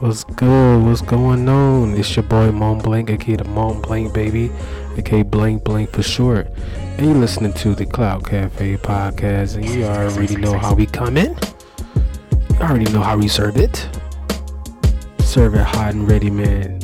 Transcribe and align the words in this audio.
What's 0.00 0.22
good? 0.22 0.84
What's 0.84 1.00
going 1.00 1.48
on? 1.48 1.96
It's 1.98 2.14
your 2.14 2.22
boy 2.22 2.52
Mont 2.52 2.84
Blank, 2.84 3.10
aka 3.10 3.34
the 3.34 3.42
Mont 3.42 3.82
Blank 3.82 4.14
baby, 4.14 4.48
aka 4.96 5.24
Blank 5.24 5.64
Blank 5.64 5.90
for 5.90 6.04
short. 6.04 6.46
And 6.96 7.04
you're 7.04 7.16
listening 7.16 7.52
to 7.54 7.74
the 7.74 7.84
Cloud 7.84 8.24
Cafe 8.24 8.76
podcast, 8.76 9.56
and 9.56 9.68
you 9.68 9.82
already 9.86 10.36
know 10.36 10.56
how 10.56 10.72
we 10.72 10.86
come 10.86 11.16
in. 11.16 11.36
You 12.50 12.56
already 12.60 12.84
know 12.92 13.00
how 13.00 13.18
we 13.18 13.26
serve 13.26 13.56
it. 13.56 13.88
Serve 15.18 15.56
it 15.56 15.64
hot 15.64 15.94
and 15.94 16.08
ready, 16.08 16.30
man. 16.30 16.78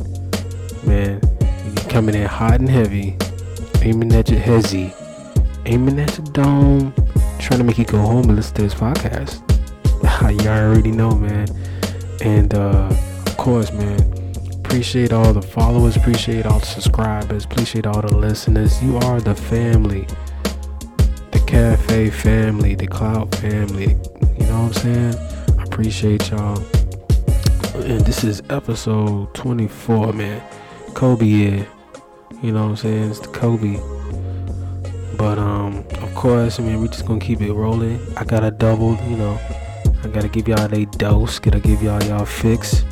Man, 0.82 1.20
you 1.64 1.88
coming 1.88 2.16
in 2.16 2.26
hot 2.26 2.58
and 2.58 2.68
heavy, 2.68 3.16
aiming 3.82 4.12
at 4.12 4.28
your 4.28 4.40
hezzy, 4.40 4.92
aiming 5.66 6.00
at 6.00 6.18
your 6.18 6.26
dome, 6.32 6.92
trying 7.38 7.60
to 7.60 7.64
make 7.64 7.78
you 7.78 7.84
go 7.84 7.98
home 7.98 8.24
and 8.24 8.34
listen 8.34 8.56
to 8.56 8.62
this 8.62 8.74
podcast. 8.74 9.40
you 10.42 10.48
already 10.48 10.90
know, 10.90 11.14
man. 11.14 11.46
And 12.24 12.54
uh, 12.54 12.88
of 13.26 13.36
course, 13.36 13.70
man, 13.70 14.00
appreciate 14.54 15.12
all 15.12 15.34
the 15.34 15.42
followers, 15.42 15.94
appreciate 15.94 16.46
all 16.46 16.58
the 16.58 16.64
subscribers, 16.64 17.44
appreciate 17.44 17.86
all 17.86 18.00
the 18.00 18.16
listeners. 18.16 18.82
You 18.82 18.96
are 18.96 19.20
the 19.20 19.34
family, 19.34 20.06
the 21.32 21.44
cafe 21.46 22.08
family, 22.08 22.74
the 22.74 22.86
cloud 22.86 23.34
family. 23.36 23.98
You 24.38 24.46
know 24.46 24.62
what 24.62 24.68
I'm 24.68 24.72
saying? 24.72 25.14
I 25.58 25.64
appreciate 25.64 26.30
y'all. 26.30 26.58
And 27.74 28.00
this 28.06 28.24
is 28.24 28.42
episode 28.48 29.34
24, 29.34 30.14
man. 30.14 30.42
Kobe 30.94 31.26
year. 31.26 31.68
You 32.42 32.52
know 32.52 32.62
what 32.62 32.70
I'm 32.70 32.76
saying? 32.76 33.10
It's 33.10 33.20
the 33.20 33.28
Kobe. 33.28 33.78
But 35.18 35.38
um, 35.38 35.84
of 36.00 36.14
course, 36.14 36.58
I 36.58 36.62
mean, 36.62 36.80
we're 36.80 36.88
just 36.88 37.04
gonna 37.04 37.20
keep 37.20 37.42
it 37.42 37.52
rolling. 37.52 38.00
I 38.16 38.24
got 38.24 38.42
a 38.44 38.50
double, 38.50 38.96
you 39.10 39.18
know. 39.18 39.38
I 40.04 40.08
gotta 40.08 40.28
give 40.28 40.48
y'all 40.48 40.72
a 40.72 40.84
dose. 40.84 41.38
Gotta 41.38 41.60
give 41.60 41.82
y'all 41.82 42.02
y'all 42.04 42.26
fix. 42.26 42.84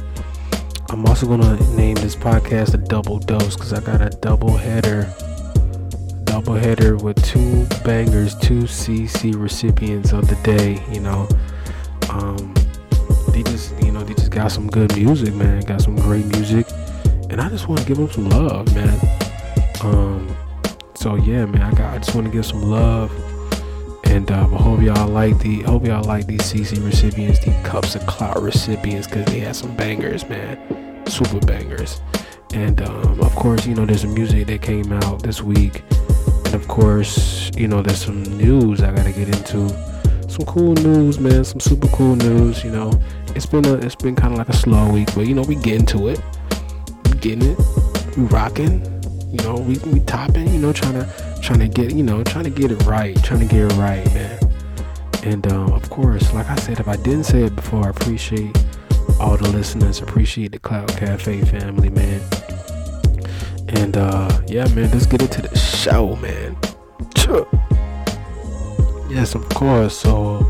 I'm 0.88 1.04
also 1.04 1.26
gonna 1.26 1.60
name 1.76 1.96
this 1.96 2.16
podcast 2.16 2.72
a 2.72 2.78
double 2.78 3.18
dose 3.18 3.54
because 3.54 3.74
I 3.74 3.80
got 3.80 4.00
a 4.00 4.08
double 4.08 4.56
header, 4.56 5.12
double 6.24 6.54
header 6.54 6.96
with 6.96 7.22
two 7.22 7.66
bangers, 7.84 8.34
two 8.36 8.62
CC 8.62 9.38
recipients 9.38 10.12
of 10.12 10.26
the 10.26 10.36
day. 10.36 10.82
You 10.90 11.00
know, 11.00 11.28
um, 12.08 12.54
they 13.28 13.42
just 13.42 13.74
you 13.84 13.92
know 13.92 14.02
they 14.02 14.14
just 14.14 14.30
got 14.30 14.50
some 14.50 14.68
good 14.68 14.96
music, 14.96 15.34
man. 15.34 15.60
Got 15.62 15.82
some 15.82 15.96
great 15.96 16.24
music, 16.26 16.66
and 17.28 17.42
I 17.42 17.50
just 17.50 17.68
want 17.68 17.82
to 17.82 17.86
give 17.86 17.98
them 17.98 18.10
some 18.10 18.30
love, 18.30 18.74
man. 18.74 18.98
Um, 19.82 20.34
so 20.94 21.16
yeah, 21.16 21.44
man, 21.44 21.60
I 21.60 21.72
got 21.72 21.94
I 21.94 21.98
just 21.98 22.14
want 22.14 22.26
to 22.26 22.32
give 22.32 22.46
some 22.46 22.62
love 22.62 23.10
and 24.12 24.30
um, 24.30 24.54
I 24.54 24.58
hope 24.58 24.82
y'all 24.82 25.08
like 25.08 25.38
the 25.38 25.62
hope 25.62 25.86
y'all 25.86 26.04
like 26.04 26.26
these 26.26 26.42
CC 26.42 26.84
recipients, 26.84 27.38
the 27.38 27.50
cups 27.64 27.94
of 27.94 28.06
clout 28.06 28.42
recipients, 28.42 29.06
because 29.06 29.24
they 29.24 29.40
had 29.40 29.56
some 29.56 29.74
bangers, 29.74 30.28
man, 30.28 31.06
super 31.06 31.40
bangers. 31.46 32.02
And 32.52 32.82
um, 32.82 33.20
of 33.20 33.34
course, 33.34 33.66
you 33.66 33.74
know, 33.74 33.86
there's 33.86 34.02
some 34.02 34.12
music 34.12 34.48
that 34.48 34.60
came 34.60 34.92
out 34.92 35.22
this 35.22 35.40
week, 35.40 35.82
and 36.44 36.54
of 36.54 36.68
course, 36.68 37.50
you 37.56 37.66
know, 37.66 37.80
there's 37.80 38.04
some 38.04 38.22
news 38.36 38.82
I 38.82 38.94
gotta 38.94 39.12
get 39.12 39.28
into. 39.28 39.70
Some 40.28 40.44
cool 40.44 40.74
news, 40.74 41.18
man. 41.18 41.42
Some 41.44 41.60
super 41.60 41.88
cool 41.88 42.14
news. 42.16 42.62
You 42.62 42.70
know, 42.70 42.92
it's 43.34 43.46
been 43.46 43.64
a 43.64 43.74
it's 43.74 43.94
been 43.96 44.14
kind 44.14 44.32
of 44.34 44.38
like 44.38 44.50
a 44.50 44.56
slow 44.56 44.92
week, 44.92 45.08
but 45.14 45.26
you 45.26 45.34
know, 45.34 45.42
we 45.42 45.54
get 45.54 45.76
into 45.76 46.08
it. 46.08 46.20
We 47.06 47.12
getting 47.16 47.52
it. 47.52 47.58
We 48.18 48.24
rocking. 48.24 48.84
You 49.30 49.42
know, 49.42 49.54
we 49.54 49.78
we 49.90 50.00
topping. 50.00 50.48
You 50.48 50.58
know, 50.58 50.74
trying 50.74 50.94
to 50.94 51.31
trying 51.42 51.58
to 51.58 51.68
get 51.68 51.92
you 51.94 52.02
know 52.02 52.22
trying 52.22 52.44
to 52.44 52.50
get 52.50 52.70
it 52.70 52.82
right 52.84 53.22
trying 53.24 53.40
to 53.40 53.46
get 53.46 53.70
it 53.70 53.74
right 53.76 54.06
man. 54.14 54.38
And 55.24 55.52
um, 55.52 55.72
of 55.72 55.88
course 55.90 56.32
like 56.32 56.48
i 56.48 56.56
said 56.56 56.80
if 56.80 56.88
i 56.88 56.96
didn't 56.96 57.24
say 57.24 57.44
it 57.44 57.54
before 57.54 57.84
i 57.84 57.90
appreciate 57.90 58.56
all 59.20 59.36
the 59.36 59.48
listeners. 59.48 60.00
Appreciate 60.00 60.52
the 60.52 60.58
cloud 60.58 60.88
cafe 60.96 61.42
family 61.42 61.90
man. 61.90 62.20
And 63.68 63.96
uh 63.96 64.40
yeah 64.46 64.66
man 64.74 64.90
let's 64.90 65.06
get 65.06 65.22
into 65.22 65.42
the 65.42 65.56
show 65.56 66.16
man. 66.16 66.56
Yes 69.10 69.34
of 69.34 69.46
course. 69.50 69.96
So 69.96 70.46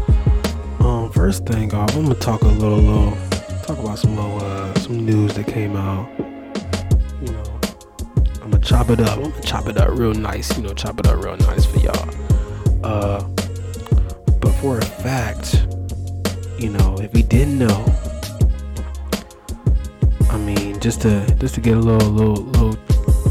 um 0.81 1.11
first 1.13 1.47
thing 1.47 1.73
off 1.75 1.95
i'm 1.97 2.03
gonna 2.05 2.15
talk 2.17 2.43
a 2.43 2.47
little 2.47 2.79
little 2.79 3.17
talk 3.63 3.79
about 3.79 3.99
some 3.99 4.17
little 4.17 4.43
uh 4.43 4.75
some 4.81 5.05
news 5.05 5.35
that 5.35 5.47
came 5.47 5.77
out 5.77 6.09
chop 8.63 8.91
it 8.91 9.01
up. 9.01 9.19
Chop 9.45 9.67
it 9.67 9.77
up 9.77 9.91
real 9.91 10.15
nice, 10.15 10.57
you 10.57 10.63
know, 10.63 10.73
chop 10.73 10.99
it 11.01 11.07
up 11.07 11.23
real 11.23 11.37
nice 11.37 11.67
for 11.67 11.79
y'all. 11.79 12.09
Uh, 12.85 13.23
but 14.41 14.53
for 14.61 14.79
a 14.79 14.85
fact, 14.85 15.67
you 16.59 16.71
know, 16.71 16.97
if 17.01 17.15
you 17.17 17.23
didn't 17.23 17.59
know, 17.59 17.85
I 20.31 20.39
mean, 20.39 20.81
just 20.81 21.03
to 21.03 21.27
just 21.39 21.55
to 21.57 21.61
get 21.61 21.77
a 21.77 21.81
little, 21.81 22.11
little, 22.11 22.45
little, 22.45 22.77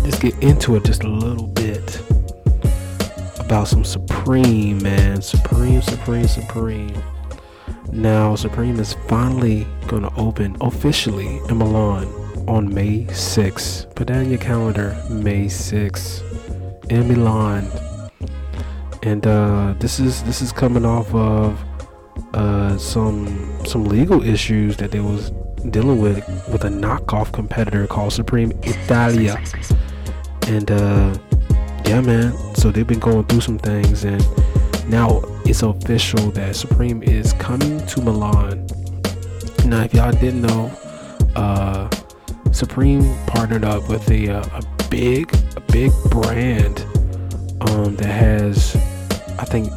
just 0.03 0.21
get 0.21 0.37
into 0.43 0.75
it 0.75 0.83
just 0.83 1.03
a 1.03 1.07
little 1.07 1.47
bit 1.47 2.01
about 3.39 3.67
some 3.67 3.83
Supreme, 3.83 4.81
man, 4.83 5.21
Supreme, 5.21 5.81
Supreme, 5.81 6.27
Supreme. 6.27 7.03
Now, 7.91 8.35
Supreme 8.35 8.79
is 8.79 8.93
finally 9.07 9.67
gonna 9.87 10.11
open 10.17 10.55
officially 10.61 11.41
in 11.49 11.57
Milan 11.57 12.20
on 12.47 12.73
May 12.73 13.07
6. 13.07 13.87
Put 13.95 14.07
that 14.07 14.23
in 14.23 14.29
your 14.29 14.39
calendar, 14.39 14.97
May 15.09 15.47
6 15.47 16.21
in 16.89 17.07
Milan. 17.07 17.67
And 19.03 19.25
uh, 19.25 19.73
this 19.79 19.99
is 19.99 20.23
this 20.23 20.41
is 20.41 20.51
coming 20.51 20.85
off 20.85 21.13
of 21.15 21.59
uh, 22.33 22.77
some 22.77 23.65
some 23.65 23.85
legal 23.85 24.23
issues 24.23 24.77
that 24.77 24.91
they 24.91 24.99
was 24.99 25.31
dealing 25.69 25.99
with 25.99 26.17
with 26.51 26.63
a 26.65 26.69
knockoff 26.69 27.31
competitor 27.31 27.87
called 27.87 28.13
Supreme 28.13 28.51
Italia. 28.63 29.41
And 30.47 30.69
uh, 30.69 31.17
yeah, 31.85 32.01
man. 32.01 32.33
So 32.55 32.71
they've 32.71 32.87
been 32.87 32.99
going 32.99 33.25
through 33.25 33.41
some 33.41 33.57
things, 33.57 34.03
and 34.03 34.23
now 34.89 35.21
it's 35.45 35.63
official 35.63 36.31
that 36.31 36.55
Supreme 36.55 37.01
is 37.03 37.33
coming 37.33 37.85
to 37.87 38.01
Milan. 38.01 38.67
Now, 39.65 39.83
if 39.83 39.93
y'all 39.93 40.11
didn't 40.11 40.41
know, 40.41 40.71
uh, 41.35 41.89
Supreme 42.51 43.17
partnered 43.27 43.63
up 43.63 43.87
with 43.87 44.09
a, 44.09 44.29
uh, 44.29 44.59
a 44.59 44.87
big 44.89 45.33
a 45.55 45.61
big 45.71 45.91
brand 46.09 46.81
um, 47.61 47.95
that 47.95 48.11
has 48.11 48.75
I 49.39 49.45
think 49.45 49.71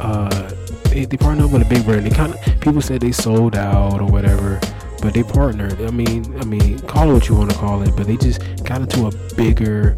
uh, 0.00 0.50
they, 0.90 1.04
they 1.04 1.16
partnered 1.16 1.46
up 1.46 1.52
with 1.52 1.62
a 1.62 1.68
big 1.68 1.84
brand. 1.84 2.06
They 2.06 2.10
kind 2.10 2.34
of 2.34 2.60
people 2.60 2.80
said 2.80 3.00
they 3.00 3.12
sold 3.12 3.56
out 3.56 4.00
or 4.00 4.06
whatever, 4.06 4.60
but 5.02 5.14
they 5.14 5.22
partnered. 5.22 5.80
I 5.80 5.90
mean, 5.90 6.38
I 6.40 6.44
mean, 6.44 6.78
call 6.80 7.10
it 7.10 7.14
what 7.14 7.28
you 7.28 7.34
want 7.34 7.50
to 7.50 7.56
call 7.56 7.82
it, 7.82 7.94
but 7.96 8.06
they 8.06 8.16
just 8.16 8.40
got 8.64 8.80
into 8.80 9.06
a 9.06 9.34
bigger 9.34 9.96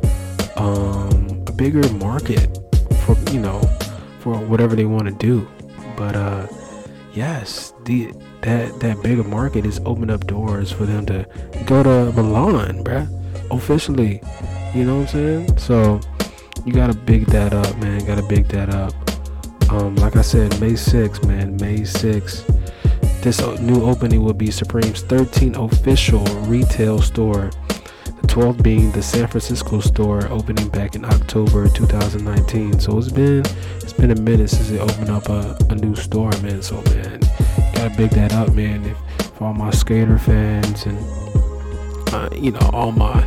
um, 0.56 1.44
a 1.46 1.52
bigger 1.52 1.86
market 1.94 2.58
for 3.04 3.16
you 3.30 3.40
know 3.40 3.60
for 4.20 4.38
whatever 4.38 4.76
they 4.76 4.84
want 4.84 5.06
to 5.06 5.12
do. 5.12 5.48
But 5.96 6.16
uh, 6.16 6.46
yes, 7.14 7.72
the 7.84 8.12
that 8.42 8.80
that 8.80 9.02
bigger 9.02 9.24
market 9.24 9.66
is 9.66 9.80
opening 9.84 10.10
up 10.10 10.26
doors 10.26 10.72
for 10.72 10.86
them 10.86 11.06
to 11.06 11.26
go 11.66 11.82
to 11.82 12.12
Milan, 12.12 12.84
bruh. 12.84 13.08
Officially. 13.50 14.22
You 14.74 14.84
know 14.84 15.00
what 15.00 15.14
I'm 15.14 15.46
saying? 15.46 15.58
So 15.58 16.00
you 16.64 16.72
gotta 16.72 16.94
big 16.94 17.26
that 17.26 17.52
up, 17.52 17.76
man. 17.78 18.04
Gotta 18.06 18.22
big 18.22 18.46
that 18.48 18.70
up. 18.70 18.92
Um, 19.70 19.96
like 19.96 20.16
I 20.16 20.22
said, 20.22 20.58
May 20.60 20.72
6th, 20.72 21.26
man. 21.26 21.56
May 21.56 21.80
6th. 21.80 22.44
This 23.22 23.40
new 23.60 23.84
opening 23.84 24.22
will 24.22 24.34
be 24.34 24.50
Supreme's 24.50 25.02
13th 25.02 25.72
official 25.72 26.24
retail 26.46 27.00
store. 27.00 27.50
The 28.30 28.36
12th 28.36 28.62
being 28.62 28.92
the 28.92 29.02
San 29.02 29.26
Francisco 29.26 29.80
store, 29.80 30.28
opening 30.30 30.68
back 30.68 30.94
in 30.94 31.04
October 31.04 31.68
2019. 31.68 32.78
So 32.78 32.96
it's 32.96 33.10
been 33.10 33.40
it's 33.82 33.92
been 33.92 34.12
a 34.12 34.20
minute 34.20 34.50
since 34.50 34.68
they 34.68 34.78
opened 34.78 35.10
up 35.10 35.28
a, 35.28 35.58
a 35.68 35.74
new 35.74 35.96
store, 35.96 36.30
man. 36.40 36.62
So 36.62 36.80
man, 36.82 37.18
gotta 37.74 37.92
big 37.96 38.10
that 38.10 38.32
up, 38.32 38.52
man. 38.52 38.84
If, 38.84 38.96
for 39.34 39.46
all 39.46 39.52
my 39.52 39.72
skater 39.72 40.16
fans 40.16 40.86
and 40.86 40.96
uh, 42.14 42.28
you 42.32 42.52
know 42.52 42.70
all 42.72 42.92
my 42.92 43.20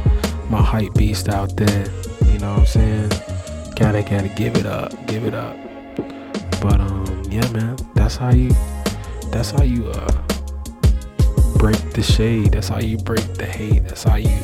my 0.49 0.61
hype 0.61 0.93
beast 0.93 1.27
out 1.27 1.53
there, 1.57 1.85
you 2.27 2.39
know 2.39 2.53
what 2.53 2.59
I'm 2.59 2.65
saying? 2.65 3.09
Gotta 3.75 4.03
gotta 4.03 4.31
give 4.37 4.55
it 4.55 4.65
up, 4.65 4.93
give 5.07 5.25
it 5.25 5.33
up. 5.33 5.57
But 6.61 6.79
um, 6.79 7.23
yeah, 7.29 7.45
man, 7.51 7.75
that's 7.93 8.15
how 8.15 8.31
you 8.31 8.51
that's 9.31 9.51
how 9.51 9.63
you 9.63 9.85
uh 9.89 10.23
break 11.57 11.77
the 11.91 12.03
shade. 12.03 12.53
That's 12.53 12.69
how 12.69 12.79
you 12.79 12.97
break 12.99 13.33
the 13.33 13.45
hate. 13.45 13.83
That's 13.83 14.03
how 14.03 14.15
you 14.15 14.39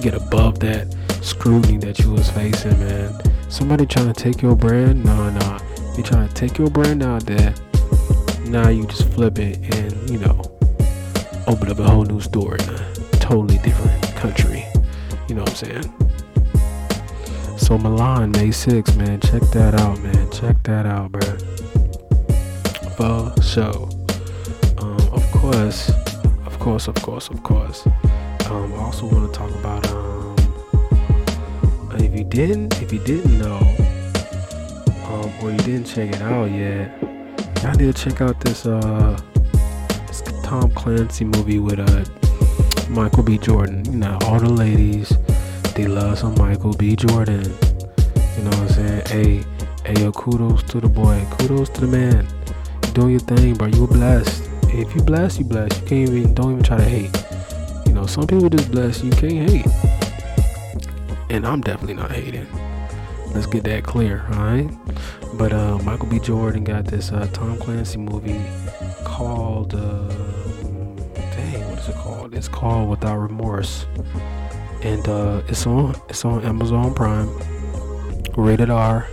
get 0.00 0.14
above 0.14 0.60
that 0.60 0.94
scrutiny 1.22 1.78
that 1.78 1.98
you 1.98 2.12
was 2.12 2.30
facing, 2.30 2.78
man. 2.80 3.12
Somebody 3.48 3.86
trying 3.86 4.12
to 4.12 4.12
take 4.12 4.42
your 4.42 4.54
brand? 4.54 5.04
Nah, 5.04 5.30
nah. 5.30 5.58
They 5.96 6.02
trying 6.02 6.28
to 6.28 6.34
take 6.34 6.58
your 6.58 6.70
brand 6.70 7.02
out 7.02 7.26
there 7.26 7.54
now 8.48 8.68
you 8.70 8.86
just 8.86 9.06
flip 9.10 9.38
it 9.38 9.58
and 9.76 10.10
you 10.10 10.18
know 10.18 10.40
open 11.46 11.70
up 11.70 11.78
a 11.78 11.82
whole 11.82 12.04
new 12.04 12.18
store 12.20 12.56
in 12.56 12.68
a 12.70 12.78
totally 13.20 13.58
different 13.58 14.02
country 14.16 14.64
you 15.28 15.34
know 15.34 15.42
what 15.42 15.50
i'm 15.50 15.56
saying 15.56 15.84
so 17.58 17.76
milan 17.76 18.30
may 18.32 18.50
6 18.50 18.96
man 18.96 19.20
check 19.20 19.42
that 19.52 19.78
out 19.78 20.00
man 20.00 20.30
check 20.30 20.62
that 20.62 20.86
out 20.86 21.12
bro 21.12 21.20
for 22.96 23.34
show 23.42 23.90
um, 24.78 24.96
of 25.12 25.30
course 25.30 25.90
of 26.46 26.58
course, 26.64 26.88
of 26.88 26.96
course, 26.96 27.28
of 27.30 27.42
course. 27.44 27.86
Um, 28.50 28.72
I 28.72 28.76
also 28.78 29.06
want 29.06 29.30
to 29.30 29.38
talk 29.38 29.50
about 29.50 29.86
um, 29.90 30.34
if 31.98 32.18
you 32.18 32.24
didn't, 32.24 32.80
if 32.80 32.90
you 32.90 32.98
didn't 33.00 33.38
know, 33.38 33.58
um, 35.04 35.30
or 35.42 35.50
you 35.50 35.58
didn't 35.58 35.84
check 35.84 36.14
it 36.14 36.22
out 36.22 36.50
yet, 36.50 36.90
y'all 37.62 37.74
need 37.74 37.94
to 37.94 38.10
check 38.10 38.22
out 38.22 38.40
this 38.40 38.64
uh, 38.64 39.20
this 40.06 40.22
Tom 40.42 40.70
Clancy 40.70 41.26
movie 41.26 41.58
with 41.58 41.78
uh 41.78 42.04
Michael 42.88 43.22
B. 43.22 43.36
Jordan. 43.36 43.84
You 43.84 43.98
know, 43.98 44.18
all 44.22 44.40
the 44.40 44.48
ladies 44.48 45.12
they 45.74 45.86
love 45.86 46.18
some 46.18 46.34
Michael 46.36 46.72
B. 46.72 46.96
Jordan. 46.96 47.44
You 47.44 48.44
know 48.44 48.50
what 48.50 48.60
I'm 48.60 48.68
saying? 48.70 49.02
Hey, 49.08 49.44
hey, 49.84 50.02
yo, 50.02 50.10
kudos 50.12 50.62
to 50.70 50.80
the 50.80 50.88
boy, 50.88 51.22
kudos 51.32 51.68
to 51.70 51.82
the 51.82 51.86
man. 51.86 52.26
You 52.86 52.92
doing 52.92 53.10
your 53.10 53.20
thing, 53.20 53.54
bro. 53.54 53.66
You 53.66 53.86
blessed. 53.86 54.48
If 54.68 54.94
you 54.94 55.02
blessed, 55.02 55.38
you 55.38 55.44
blessed. 55.44 55.82
You 55.82 55.86
can't 55.86 56.08
even 56.08 56.34
don't 56.34 56.52
even 56.52 56.62
try 56.62 56.78
to 56.78 56.84
hate. 56.84 57.17
Some 58.08 58.26
people 58.26 58.48
just 58.48 58.70
blessed. 58.72 59.04
You 59.04 59.10
can't 59.10 59.50
hate. 59.50 59.66
And 61.30 61.46
I'm 61.46 61.60
definitely 61.60 61.94
not 61.94 62.10
hating. 62.10 62.46
Let's 63.34 63.46
get 63.46 63.64
that 63.64 63.84
clear, 63.84 64.24
alright? 64.32 64.70
But 65.34 65.52
uh, 65.52 65.78
Michael 65.84 66.06
B. 66.06 66.18
Jordan 66.18 66.64
got 66.64 66.86
this 66.86 67.12
uh, 67.12 67.28
Tom 67.32 67.58
Clancy 67.58 67.98
movie 67.98 68.40
called 69.04 69.74
uh, 69.74 70.08
dang, 71.14 71.68
what 71.68 71.78
is 71.78 71.88
it 71.88 71.94
called? 71.96 72.34
It's 72.34 72.48
called 72.48 72.88
Without 72.88 73.18
Remorse, 73.18 73.86
and 74.82 75.06
uh, 75.06 75.42
it's 75.46 75.66
on 75.66 75.94
it's 76.08 76.24
on 76.24 76.42
Amazon 76.44 76.94
Prime, 76.94 77.28
rated 78.36 78.70
R. 78.70 79.06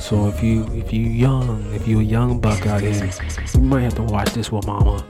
So 0.00 0.26
if 0.26 0.42
you 0.42 0.66
if 0.74 0.92
you 0.92 1.02
young, 1.02 1.64
if 1.74 1.86
you 1.86 2.00
a 2.00 2.02
young 2.02 2.40
buck 2.40 2.66
out 2.66 2.80
here, 2.80 3.10
you 3.54 3.60
might 3.60 3.82
have 3.82 3.94
to 3.94 4.02
watch 4.02 4.32
this 4.32 4.50
with 4.50 4.66
mama. 4.66 5.06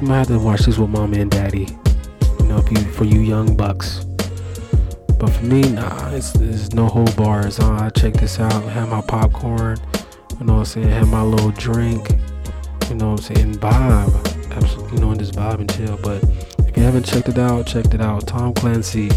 You 0.00 0.08
might 0.08 0.18
have 0.18 0.26
to 0.28 0.38
watch 0.38 0.60
this 0.60 0.76
with 0.76 0.90
mama 0.90 1.16
and 1.18 1.30
daddy. 1.30 1.66
You 2.46 2.52
know, 2.52 2.58
if 2.58 2.70
you 2.70 2.78
for 2.92 3.04
you 3.04 3.18
young 3.18 3.56
bucks. 3.56 4.04
But 5.18 5.30
for 5.30 5.44
me, 5.44 5.62
nah, 5.62 6.10
it's, 6.10 6.32
it's 6.36 6.74
no 6.74 6.86
whole 6.86 7.10
bars. 7.16 7.58
Uh, 7.58 7.72
I 7.72 7.90
check 7.90 8.12
this 8.14 8.38
out, 8.38 8.62
have 8.64 8.88
my 8.88 9.00
popcorn, 9.00 9.78
you 10.38 10.46
know 10.46 10.54
what 10.54 10.58
I'm 10.60 10.64
saying, 10.66 10.88
have 10.90 11.08
my 11.08 11.22
little 11.22 11.50
drink, 11.50 12.08
you 12.88 12.94
know 12.94 13.12
what 13.12 13.28
I'm 13.28 13.34
saying, 13.34 13.54
vibe. 13.54 14.54
Absolutely, 14.54 14.98
you 14.98 15.04
know, 15.04 15.14
just 15.16 15.32
vibe 15.32 15.58
and 15.58 15.74
chill. 15.74 15.98
But 16.00 16.22
if 16.68 16.76
you 16.76 16.84
haven't 16.84 17.04
checked 17.04 17.28
it 17.28 17.38
out, 17.38 17.66
checked 17.66 17.94
it 17.94 18.00
out. 18.00 18.28
Tom 18.28 18.54
Clancy, 18.54 19.08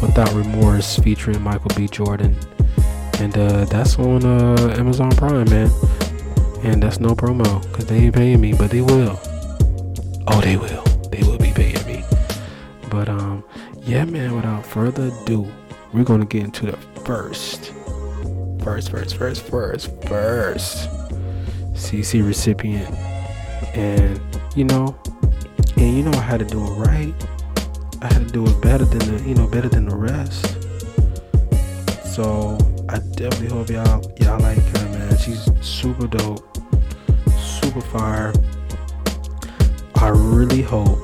Without 0.00 0.32
Remorse, 0.32 0.96
featuring 0.96 1.42
Michael 1.42 1.70
B. 1.76 1.88
Jordan 1.88 2.34
and 3.22 3.36
uh, 3.36 3.64
that's 3.66 3.98
on 3.98 4.24
uh, 4.24 4.74
Amazon 4.78 5.10
Prime, 5.12 5.48
man. 5.50 5.70
And 6.64 6.82
that's 6.82 7.00
no 7.00 7.10
promo 7.10 7.62
because 7.62 7.86
they 7.86 7.96
ain't 7.96 8.14
paying 8.14 8.40
me, 8.40 8.52
but 8.52 8.70
they 8.70 8.80
will. 8.80 9.20
Oh, 10.26 10.40
they 10.40 10.56
will. 10.56 10.91
But 12.92 13.08
um, 13.08 13.42
yeah, 13.84 14.04
man. 14.04 14.36
Without 14.36 14.66
further 14.66 15.10
ado, 15.22 15.50
we're 15.94 16.04
gonna 16.04 16.26
get 16.26 16.44
into 16.44 16.66
the 16.66 16.76
first, 17.06 17.72
first, 18.62 18.90
first, 18.90 19.16
first, 19.16 19.42
first, 19.46 19.90
first 20.04 20.90
CC 21.72 22.24
recipient, 22.24 22.94
and 23.74 24.20
you 24.54 24.64
know, 24.64 24.94
and 25.78 25.96
you 25.96 26.02
know 26.02 26.12
I 26.18 26.20
had 26.20 26.40
to 26.40 26.44
do 26.44 26.62
it 26.62 26.70
right. 26.72 27.14
I 28.02 28.12
had 28.12 28.28
to 28.28 28.32
do 28.32 28.46
it 28.46 28.60
better 28.60 28.84
than 28.84 28.98
the, 28.98 29.26
you 29.26 29.36
know, 29.36 29.46
better 29.46 29.70
than 29.70 29.88
the 29.88 29.96
rest. 29.96 30.44
So 32.04 32.58
I 32.90 32.98
definitely 33.16 33.48
hope 33.48 33.70
y'all 33.70 34.02
y'all 34.20 34.38
like 34.38 34.58
her, 34.58 34.88
man. 34.90 35.16
She's 35.16 35.48
super 35.64 36.08
dope, 36.08 36.44
super 37.40 37.80
fire. 37.80 38.34
I 39.94 40.08
really 40.08 40.60
hope, 40.60 40.98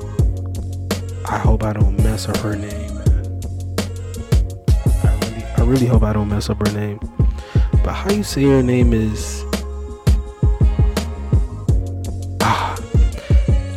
I 1.29 1.37
hope 1.37 1.63
I 1.63 1.73
don't 1.73 1.95
mess 2.03 2.27
up 2.27 2.37
her 2.37 2.55
name, 2.55 2.95
man. 2.95 3.39
I 5.03 5.19
really, 5.21 5.43
I 5.57 5.63
really 5.63 5.85
hope 5.85 6.01
I 6.01 6.11
don't 6.11 6.27
mess 6.27 6.49
up 6.49 6.65
her 6.65 6.73
name. 6.73 6.99
But 7.83 7.93
how 7.93 8.09
you 8.09 8.23
say 8.23 8.43
her 8.45 8.63
name 8.63 8.93
is 8.93 9.45
ah, 12.41 12.75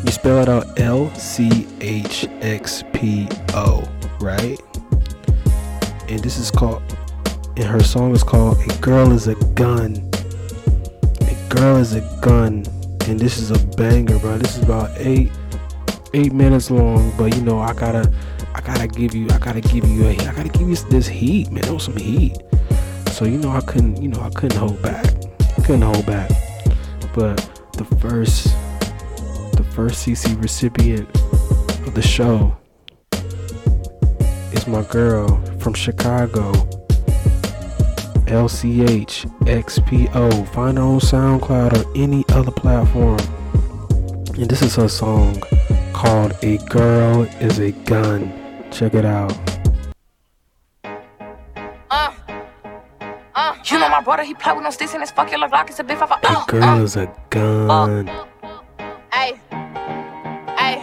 you 0.03 0.11
spell 0.11 0.39
it 0.41 0.49
out 0.49 0.81
L 0.81 1.15
C 1.15 1.67
H 1.83 2.27
X 2.41 2.85
P 2.95 3.29
O, 3.53 3.87
right? 4.19 4.59
And 6.09 6.21
this 6.21 6.39
is 6.39 6.51
called 6.51 6.83
and 7.57 7.67
her 7.67 7.83
song 7.83 8.15
is 8.15 8.23
called 8.23 8.57
A 8.67 8.79
Girl 8.79 9.13
is 9.13 9.29
a 9.29 9.35
Gun. 9.53 10.11
A 11.21 11.49
Girl 11.51 11.77
is 11.77 11.93
a 11.93 12.01
Gun. 12.23 12.65
And 13.07 13.21
this 13.21 13.37
is 13.37 13.51
a 13.51 13.59
banger, 13.77 14.19
bro. 14.19 14.39
This 14.39 14.57
is 14.57 14.63
about 14.63 14.91
eight 14.97 15.31
eight 16.15 16.33
minutes 16.33 16.71
long, 16.71 17.13
but 17.17 17.35
you 17.35 17.43
know, 17.43 17.59
I 17.59 17.73
gotta 17.73 18.13
I 18.55 18.61
gotta 18.61 18.87
give 18.87 19.15
you 19.15 19.29
I 19.31 19.39
gotta 19.39 19.61
give 19.61 19.87
you 19.87 20.05
a 20.07 20.17
I 20.17 20.35
gotta 20.35 20.49
give 20.49 20.69
you 20.69 20.77
this 20.77 21.07
heat, 21.09 21.51
man. 21.51 21.63
There 21.63 21.75
was 21.75 21.85
some 21.85 21.97
heat. 21.97 22.37
So 23.13 23.25
you 23.25 23.39
know 23.39 23.51
I 23.51 23.61
couldn't 23.61 24.03
you 24.03 24.09
know 24.09 24.21
I 24.21 24.31
couldn't 24.31 24.59
hold 24.59 24.83
back. 24.83 25.05
Couldn't 25.65 25.83
hold 25.83 26.05
back. 26.07 26.31
But 27.15 27.37
the 27.75 27.85
first 28.01 28.45
the 29.57 29.65
first 29.75 30.07
CC 30.07 30.41
recipient 30.41 31.09
of 31.87 31.95
the 31.95 32.03
show 32.03 32.57
is 34.53 34.67
my 34.67 34.83
girl 34.83 35.41
from 35.59 35.75
Chicago. 35.75 36.53
LCHXPO. 38.33 39.29
Find 40.49 40.79
her 40.79 40.85
on 40.85 41.01
SoundCloud 41.01 41.77
or 41.77 41.85
any 41.95 42.25
other 42.31 42.51
platform. 42.51 43.21
And 44.41 44.49
this 44.49 44.63
is 44.63 44.77
her 44.77 44.89
song 44.89 45.43
called 45.93 46.33
A 46.43 46.59
Girl 46.69 47.23
is 47.41 47.59
a 47.59 47.73
Gun. 47.73 48.33
Check 48.71 48.95
it 48.95 49.05
out. 49.05 49.33
Uh, 51.91 52.13
uh, 53.35 53.55
you 53.65 53.79
know 53.79 53.89
my 53.89 54.01
brother, 54.01 54.25
he 54.25 54.35
play 54.35 54.55
with 54.55 54.65
no 54.65 54.71
sticks 54.71 54.95
in 54.95 55.01
his 55.01 55.11
fucking 55.11 55.39
look 55.39 55.53
like 55.53 55.69
it's 55.69 55.79
a 55.79 55.85
big 55.85 55.99
five. 55.99 56.11
A 56.11 56.45
girl 56.49 56.83
is 56.83 56.97
a 56.97 57.15
gun. 57.31 58.07
Hey, 59.13 59.39
hey, 60.57 60.79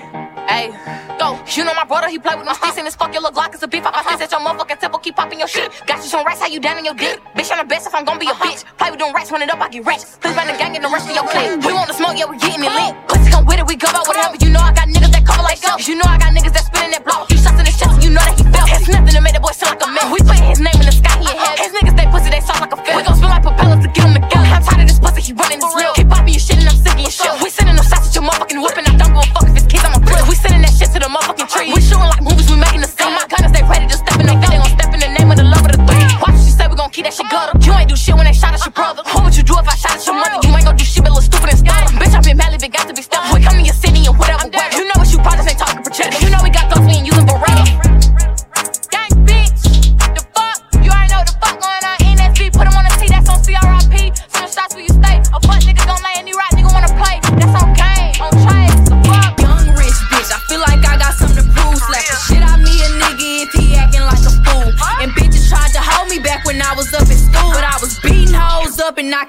hey. 0.48 1.16
Go. 1.20 1.38
You 1.54 1.66
know 1.66 1.74
my 1.74 1.84
brother, 1.84 2.08
he 2.08 2.18
play 2.20 2.36
with 2.36 2.46
no 2.46 2.54
sticks 2.54 2.78
in 2.78 2.86
his 2.86 2.96
fucking 2.96 3.22
look 3.22 3.36
like 3.36 3.54
it's 3.54 3.64
a 3.64 3.68
beef. 3.68 3.86
I 3.86 4.04
sticks 4.04 4.22
at 4.22 4.32
your 4.32 4.40
motherfucking 4.40 4.80
temple, 4.80 5.00
keep 5.00 5.16
popping 5.16 5.40
your 5.40 5.48
shit. 5.48 5.72
Got 5.86 5.98
you 5.98 6.10
some 6.10 6.26
rights, 6.26 6.40
how 6.40 6.48
you 6.48 6.60
down 6.60 6.78
in 6.78 6.86
your 6.86 6.94
dick? 6.94 7.20
Bitch, 7.36 7.52
I'm 7.52 7.58
the 7.58 7.66
best 7.66 7.88
if 7.88 7.96
I'm 7.96 8.06
gonna 8.06 8.20
be 8.20 8.28
a 8.28 8.34
bitch. 8.34 8.64
Play 8.78 8.92
with 8.92 9.00
them 9.00 9.14
rats, 9.14 9.32
run 9.32 9.42
it 9.42 9.50
up, 9.50 9.60
I 9.60 9.70
get 9.70 9.86
rich. 9.86 10.04
Please 10.22 10.36
run 10.36 10.48
the 10.48 10.54
gang 10.54 10.76
and 10.76 10.86
the 10.86 10.90
rest 10.90 11.10
of 11.10 11.16
your 11.16 11.28
clique. 11.28 11.66
We 11.66 11.74
want 11.74 11.90
to 11.90 11.96
smoke, 11.96 12.18
yeah, 12.18 12.30
we 12.30 12.38
getting 12.38 12.64
it 12.64 12.72
lit. 12.72 13.19
Pussy 13.30 13.38
come 13.38 13.46
with 13.46 13.60
it, 13.60 13.68
we 13.68 13.76
go 13.76 13.88
out 13.94 14.08
whatever. 14.08 14.36
You 14.42 14.50
know 14.50 14.60
I 14.60 14.74
got 14.74 14.88
niggas 14.90 15.12
that 15.14 15.26
cover 15.26 15.44
like 15.44 15.62
go. 15.62 15.78
You 15.78 15.96
know 15.96 16.08
I 16.10 16.18
got 16.18 16.34
niggas 16.34 16.54
that 16.54 16.66
spinning 16.66 16.92
that 16.98 17.06
block. 17.06 17.30
You 17.30 17.38
shots 17.38 17.60
in 17.60 17.66
his 17.66 17.78
chest, 17.78 17.94
and 17.94 18.04
you 18.04 18.10
know 18.10 18.22
that 18.26 18.36
he 18.38 18.44
felt. 18.50 18.70
It's 18.74 18.90
nothing 18.90 19.14
to 19.14 19.22
make 19.22 19.34
that 19.34 19.44
boy 19.44 19.54
sound 19.54 19.78
like 19.78 19.86
a 19.86 19.90
man. 19.90 20.10
We 20.10 20.20
putting 20.26 20.50
his 20.50 20.60
name 20.60 20.78
in 20.82 20.88
the 20.90 20.96
sky, 20.96 21.14
he 21.22 21.30
in 21.30 21.38
heaven. 21.38 21.62
His 21.62 21.74
niggas, 21.78 21.96
they 21.96 22.08
pussy, 22.10 22.30
they 22.34 22.42
sound 22.42 22.62
like 22.66 22.74
a 22.74 22.80
fit. 22.82 22.96
We 22.98 23.02
gon' 23.06 23.18
spin 23.18 23.30
like 23.30 23.46
propellers 23.46 23.82
to 23.86 23.90
get 23.94 24.04
him 24.10 24.14
together. 24.18 24.50
I'm 24.50 24.64
tired 24.66 24.82
of 24.82 24.88
this 24.90 25.00
pussy, 25.00 25.22
he 25.22 25.32
running 25.38 25.62
his 25.62 25.74
real. 25.78 25.94
Keep 25.94 26.10
popping 26.10 26.34
your 26.34 26.42
shit 26.42 26.58
and 26.58 26.70
I'm 26.70 26.78
sick 26.80 26.98
of 26.98 27.06
your 27.06 27.14
shit. 27.14 27.34
We 27.42 27.50
sending 27.54 27.78
them 27.78 27.86
shots 27.86 28.10
at 28.10 28.14
your 28.18 28.26
motherfucking 28.26 28.60
whipping. 28.66 28.86
I 28.90 28.94
don't 28.98 29.14
give 29.14 29.22
a 29.22 29.26
fuck 29.30 29.46
if 29.46 29.56
it's 29.62 29.68
kids, 29.70 29.86
I'm 29.86 29.94
a 29.94 30.00
flip. 30.02 30.26
We 30.26 30.36
sending 30.36 30.64
that 30.66 30.74
shit 30.74 30.90
to 30.98 31.00
the 31.00 31.10
motherfucking 31.12 31.50
tree. 31.54 31.70
We 31.70 31.80
shooting 31.86 32.10
like 32.10 32.24
movies, 32.26 32.50
we 32.50 32.58
making 32.58 32.82
the 32.82 32.90
scene. 32.90 33.14
My 33.14 33.26
gunners, 33.30 33.54
they 33.54 33.62
ready 33.62 33.86
to 33.86 33.98
step 34.00 34.18
in 34.18 34.26
the 34.26 34.36
fit. 34.42 34.50
They 34.50 34.58
gon' 34.58 34.74
step 34.74 34.90
in 34.90 35.00
the 35.06 35.12
name 35.14 35.30
of 35.30 35.38
the 35.38 35.46
love 35.46 35.62
of 35.62 35.72
the 35.78 35.80
three. 35.86 36.02
Watch 36.18 36.34
what 36.34 36.48
you 36.50 36.56
say, 36.58 36.66
we 36.66 36.76
gon' 36.80 36.90
keep 36.90 37.06
that 37.06 37.14
shit 37.14 37.30
gutter. 37.30 37.54
You 37.62 37.78
ain't 37.78 37.94
do 37.94 37.96
shit 37.96 38.18
when 38.18 38.26
they 38.26 38.34
shot 38.34 38.58
at 38.58 38.62
your 38.66 38.74
brother. 38.74 39.06
What 39.14 39.30
would 39.30 39.38
you 39.38 39.46
do 39.46 39.54
if 39.62 39.70
I 39.70 39.76
shot 39.78 39.94
at 39.94 40.04
your 40.04 40.18
mother? 40.18 40.42
You 40.42 40.50
ain't 40.50 40.66
gon' 40.66 40.76
do 40.76 40.84
shit 40.84 41.06
but 41.06 41.14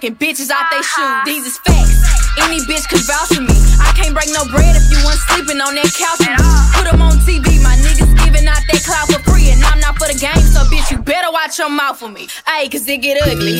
knocking 0.00 0.16
bitches 0.16 0.50
out 0.50 0.64
they 0.70 0.80
shoes. 0.82 1.24
These 1.24 1.46
is 1.46 1.58
facts. 1.58 2.00
Any 2.40 2.60
bitch 2.60 2.88
could 2.88 3.04
vouch 3.04 3.28
for 3.34 3.42
me. 3.42 3.52
I 3.80 3.92
can't 3.96 4.14
break 4.14 4.30
no 4.32 4.44
bread 4.48 4.76
if 4.76 4.88
you 4.90 4.96
weren't 5.04 5.20
sleeping 5.28 5.60
on 5.60 5.74
that 5.74 5.92
couch 5.92 6.24
watch 11.50 11.58
your 11.58 11.68
mouth 11.68 11.98
for 11.98 12.08
me. 12.08 12.28
Ayy, 12.46 12.70
cause 12.70 12.86
it 12.86 13.02
get 13.02 13.20
ugly. 13.26 13.58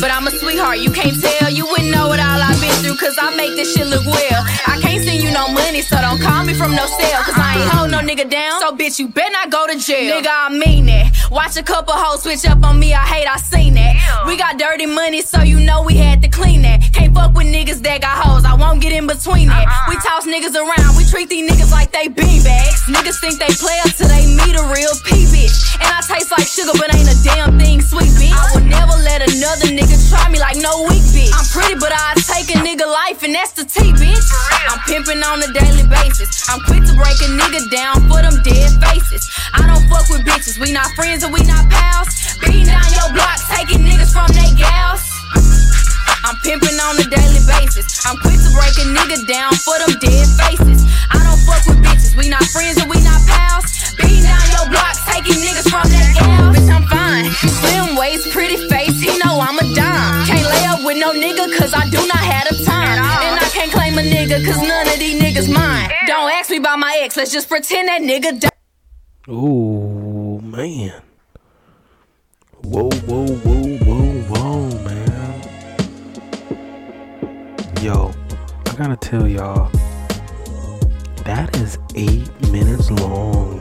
But 0.00 0.12
I'm 0.12 0.24
a 0.28 0.30
sweetheart, 0.30 0.78
you 0.78 0.92
can't 0.92 1.18
tell. 1.20 1.50
You 1.50 1.66
wouldn't 1.66 1.90
know 1.90 2.06
what 2.06 2.20
all 2.20 2.38
I've 2.38 2.60
been 2.60 2.70
through, 2.78 2.94
cause 2.96 3.18
I 3.20 3.34
make 3.34 3.56
this 3.56 3.74
shit 3.74 3.88
look 3.88 4.06
well. 4.06 4.42
I 4.70 4.78
can't 4.80 5.02
send 5.02 5.20
you 5.20 5.32
no 5.32 5.48
money, 5.48 5.82
so 5.82 5.96
don't 5.98 6.20
call 6.20 6.44
me 6.44 6.54
from 6.54 6.70
no 6.76 6.86
cell, 6.86 7.22
cause 7.26 7.34
I 7.34 7.58
ain't 7.58 7.70
hold 7.74 7.90
no 7.90 7.98
nigga 7.98 8.30
down. 8.30 8.60
So 8.60 8.70
bitch, 8.76 9.00
you 9.00 9.08
better 9.08 9.32
not 9.32 9.50
go 9.50 9.66
to 9.66 9.76
jail. 9.76 10.14
Nigga, 10.14 10.30
I 10.30 10.48
mean 10.50 10.86
that. 10.86 11.10
Watch 11.30 11.56
a 11.56 11.64
couple 11.64 11.92
hoes 11.94 12.22
switch 12.22 12.46
up 12.46 12.62
on 12.62 12.78
me. 12.78 12.94
I 12.94 13.02
hate, 13.02 13.26
I 13.26 13.38
seen 13.38 13.74
that. 13.74 14.22
We 14.28 14.36
got 14.36 14.56
dirty 14.56 14.86
money, 14.86 15.20
so 15.20 15.42
you 15.42 15.58
know 15.58 15.82
we 15.82 15.96
had 15.96 16.22
to 16.22 16.28
clean 16.28 16.62
that. 16.62 16.82
Can't 16.92 17.12
fuck 17.12 17.34
with 17.34 17.48
niggas 17.48 17.82
that 17.82 18.02
got 18.02 18.14
hoes. 18.14 18.44
I 18.44 18.54
won't 18.54 18.80
get 18.80 18.92
in 18.92 19.08
between 19.08 19.48
that. 19.48 19.66
Uh-uh. 19.66 19.90
We 19.90 19.96
toss 20.06 20.22
niggas 20.22 20.54
around. 20.54 20.96
We 20.96 21.04
treat 21.04 21.28
these 21.28 21.50
niggas 21.50 21.72
like 21.72 21.90
they 21.90 22.06
beanbags. 22.06 22.86
Niggas 22.86 23.18
think 23.18 23.40
they 23.42 23.50
play 23.58 23.74
up 23.82 23.90
till 23.98 24.06
they 24.06 24.22
meet 24.38 24.54
a 24.54 24.62
real 24.70 24.94
P 25.02 25.26
bitch. 25.34 25.74
And 25.82 25.90
I 25.90 25.98
taste 26.06 26.30
like 26.30 26.46
sugar, 26.46 26.78
but 26.78 26.94
ain't 26.94 27.10
a 27.10 27.23
damn 27.24 27.56
thing 27.58 27.80
sweet 27.80 28.12
bitch. 28.20 28.36
I 28.36 28.44
will 28.52 28.68
never 28.68 28.92
let 29.00 29.24
another 29.24 29.72
nigga 29.72 29.96
try 30.12 30.28
me 30.28 30.38
like 30.38 30.60
no 30.60 30.84
weak 30.84 31.02
bitch. 31.16 31.32
I'm 31.32 31.48
pretty, 31.48 31.80
but 31.80 31.90
I 31.90 32.12
take 32.20 32.52
a 32.52 32.60
nigga 32.60 32.84
life, 32.84 33.24
and 33.24 33.34
that's 33.34 33.56
the 33.56 33.64
T 33.64 33.96
bitch. 33.96 34.28
I'm 34.68 34.78
pimping 34.84 35.24
on 35.24 35.40
a 35.40 35.48
daily 35.48 35.88
basis. 35.88 36.44
I'm 36.52 36.60
quick 36.68 36.84
to 36.84 36.94
break 36.94 37.16
a 37.24 37.28
nigga 37.32 37.64
down 37.72 38.04
for 38.12 38.20
them 38.20 38.36
dead 38.44 38.76
faces. 38.76 39.24
I 39.56 39.64
don't 39.64 39.88
fuck 39.88 40.06
with 40.12 40.28
bitches. 40.28 40.60
We 40.60 40.70
not 40.70 40.92
friends 40.92 41.24
and 41.24 41.32
we 41.32 41.40
not 41.48 41.64
pals. 41.72 42.12
Beating 42.44 42.68
down 42.68 42.84
your 42.92 43.08
block, 43.16 43.40
taking 43.48 43.80
niggas 43.80 44.12
from 44.12 44.28
they 44.36 44.52
gals. 44.60 45.00
I'm 46.28 46.36
pimping 46.44 46.76
on 46.76 47.00
a 47.00 47.06
daily 47.08 47.42
basis. 47.48 47.88
I'm 48.04 48.16
quick 48.20 48.36
to 48.36 48.50
break 48.52 48.76
a 48.80 48.86
nigga 48.92 49.26
down 49.26 49.52
for 49.64 49.76
them 49.80 49.96
dead 50.00 50.28
faces. 50.36 50.63
Slim 58.14 58.22
waist, 58.22 58.32
pretty 58.32 58.56
face. 58.68 59.00
He 59.00 59.18
know 59.18 59.40
I'm 59.40 59.58
a 59.58 59.74
dime. 59.74 60.26
Can't 60.26 60.46
lay 60.48 60.64
up 60.66 60.84
with 60.84 60.98
no 60.98 61.12
nigga 61.12 61.56
cause 61.58 61.74
I 61.74 61.88
do 61.90 62.06
not 62.06 62.18
have 62.18 62.48
the 62.48 62.64
time. 62.64 62.98
And 62.98 63.40
I 63.40 63.48
can't 63.50 63.72
claim 63.72 63.98
a 63.98 64.02
nigga 64.02 64.44
cause 64.44 64.56
none 64.56 64.88
of 64.88 64.98
these 64.98 65.20
niggas 65.20 65.52
mine. 65.52 65.90
Don't 66.06 66.30
ask 66.30 66.50
me 66.50 66.58
about 66.58 66.78
my 66.78 66.98
ex. 67.02 67.16
Let's 67.16 67.32
just 67.32 67.48
pretend 67.48 67.88
that 67.88 68.02
nigga 68.02 68.40
died. 68.40 68.52
Ooh, 69.28 70.40
man. 70.42 71.02
Whoa, 72.62 72.90
whoa, 72.90 73.26
whoa, 73.26 73.78
whoa, 73.78 74.22
whoa, 74.28 74.68
man. 74.84 75.42
Yo, 77.82 78.12
I 78.66 78.76
gotta 78.76 78.96
tell 78.96 79.26
y'all, 79.28 79.70
that 81.24 81.56
is 81.56 81.78
eight 81.94 82.30
minutes 82.50 82.90
long. 82.90 83.60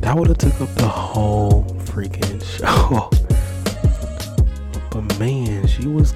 That 0.00 0.16
would 0.16 0.28
have 0.28 0.38
took 0.38 0.60
up 0.60 0.74
the 0.76 0.88
whole 0.88 1.77
freaking 1.98 2.40
show. 2.58 2.64
Oh. 2.66 3.10
But 4.90 5.18
man, 5.18 5.66
she 5.66 5.88
was 5.88 6.14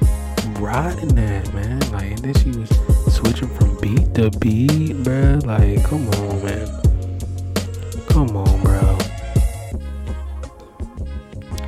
riding 0.61 1.15
that, 1.17 1.53
man. 1.53 1.81
Like, 1.91 2.13
and 2.13 2.19
then 2.19 2.35
she 2.35 2.51
was 2.57 2.71
switching 3.13 3.49
from 3.49 3.77
beat 3.81 4.15
to 4.15 4.31
beat, 4.39 4.97
bruh. 5.03 5.45
Like, 5.45 5.85
come 5.85 6.09
on, 6.09 6.45
man. 6.45 6.69
Come 8.07 8.37
on, 8.37 8.63
bro. 8.63 8.99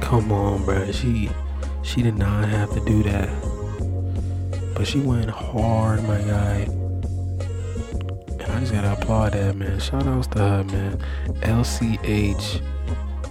Come 0.01 0.31
on, 0.31 0.65
bro. 0.65 0.93
She 0.93 1.29
she 1.83 2.03
did 2.03 2.17
not 2.17 2.49
have 2.49 2.73
to 2.75 2.81
do 2.85 3.03
that. 3.03 3.29
But 4.77 4.87
she 4.87 5.01
went 5.01 5.31
hard, 5.31 6.05
my 6.05 6.19
guy. 6.19 6.69
And 8.31 8.43
I 8.43 8.61
just 8.61 8.73
gotta 8.73 8.93
applaud 8.93 9.33
that, 9.33 9.57
man. 9.57 9.81
Shout 9.81 10.07
outs 10.07 10.29
to 10.29 10.39
her, 10.39 10.65
man. 10.65 11.01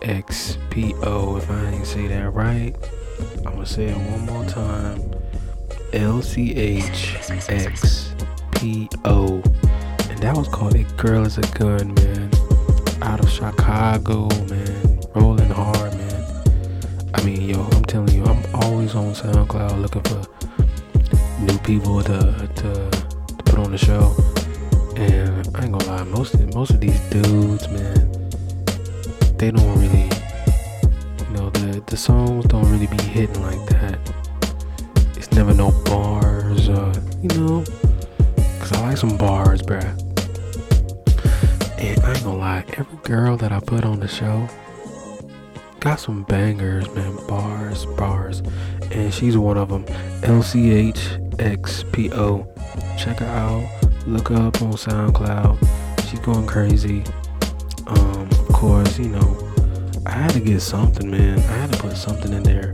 LCHXPO, 0.04 1.38
if 1.38 1.50
I 1.50 1.72
ain't 1.72 1.88
say 1.88 2.08
that 2.08 2.34
right. 2.34 2.76
I'm 3.46 3.54
gonna 3.54 3.66
say 3.66 3.86
it 3.86 3.98
one 3.98 4.26
more 4.26 4.46
time. 4.46 5.00
LCHXPO. 5.92 6.94
And 10.10 10.20
that 10.20 10.36
was 10.36 10.48
called 10.48 10.76
A 10.76 10.84
Girl 10.98 11.26
is 11.26 11.38
a 11.38 11.48
Gun, 11.58 11.94
man 11.96 12.30
out 13.04 13.20
of 13.20 13.30
Chicago, 13.30 14.28
man. 14.50 15.00
Rolling 15.14 15.50
hard, 15.50 15.94
man. 15.94 16.44
I 17.14 17.24
mean, 17.24 17.42
yo, 17.50 17.62
I'm 17.74 17.84
telling 17.84 18.16
you, 18.16 18.24
I'm 18.24 18.44
always 18.56 18.96
on 18.96 19.14
SoundCloud 19.14 19.82
looking 19.82 20.02
for 20.04 20.22
new 21.42 21.58
people 21.60 22.02
to 22.04 22.50
to, 22.56 22.90
to 22.92 23.44
put 23.44 23.60
on 23.60 23.72
the 23.72 23.78
show. 23.78 24.16
And 24.96 25.48
I 25.56 25.64
ain't 25.64 25.74
gonna 25.74 25.86
lie, 25.86 26.04
most 26.04 26.34
of, 26.36 26.54
most 26.54 26.72
of 26.72 26.80
these 26.80 27.00
dudes, 27.10 27.68
man, 27.70 28.03
they 29.44 29.52
don't 29.52 29.78
really, 29.78 30.08
you 31.20 31.30
know, 31.36 31.50
the 31.50 31.84
the 31.88 31.98
songs 31.98 32.46
don't 32.46 32.72
really 32.72 32.88
be 32.88 33.04
hitting 33.04 33.42
like 33.42 33.60
that. 33.66 34.00
It's 35.18 35.30
never 35.34 35.54
no 35.54 35.72
bars, 35.84 36.70
uh, 36.70 36.94
you 37.22 37.28
know, 37.38 37.66
cause 38.60 38.72
I 38.72 38.80
like 38.88 38.96
some 38.96 39.18
bars, 39.18 39.62
bruh. 39.62 39.84
And 41.78 42.00
I 42.06 42.14
ain't 42.14 42.24
gonna 42.24 42.38
lie, 42.38 42.64
every 42.78 42.98
girl 43.04 43.36
that 43.36 43.52
I 43.52 43.60
put 43.60 43.84
on 43.84 44.00
the 44.00 44.08
show 44.08 44.48
got 45.82 46.00
some 46.00 46.24
bangers, 46.24 46.90
man. 46.96 47.18
Bars, 47.28 47.86
bars. 47.98 48.42
And 48.92 49.14
she's 49.14 49.36
one 49.36 49.58
of 49.58 49.68
them. 49.68 49.84
LCHXPO. 50.22 51.38
Check 52.98 53.20
her 53.20 53.26
out. 53.26 53.68
Look 54.08 54.32
up 54.32 54.62
on 54.62 54.72
SoundCloud. 54.72 55.58
She's 56.10 56.22
going 56.22 56.48
crazy. 56.48 57.04
Um, 57.88 58.23
course, 58.64 58.98
you 58.98 59.10
know, 59.10 59.38
I 60.06 60.12
had 60.12 60.30
to 60.32 60.40
get 60.40 60.62
something, 60.62 61.12
man. 61.12 61.38
I 61.38 61.54
had 61.58 61.74
to 61.74 61.80
put 61.80 61.98
something 61.98 62.32
in 62.32 62.44
there. 62.44 62.70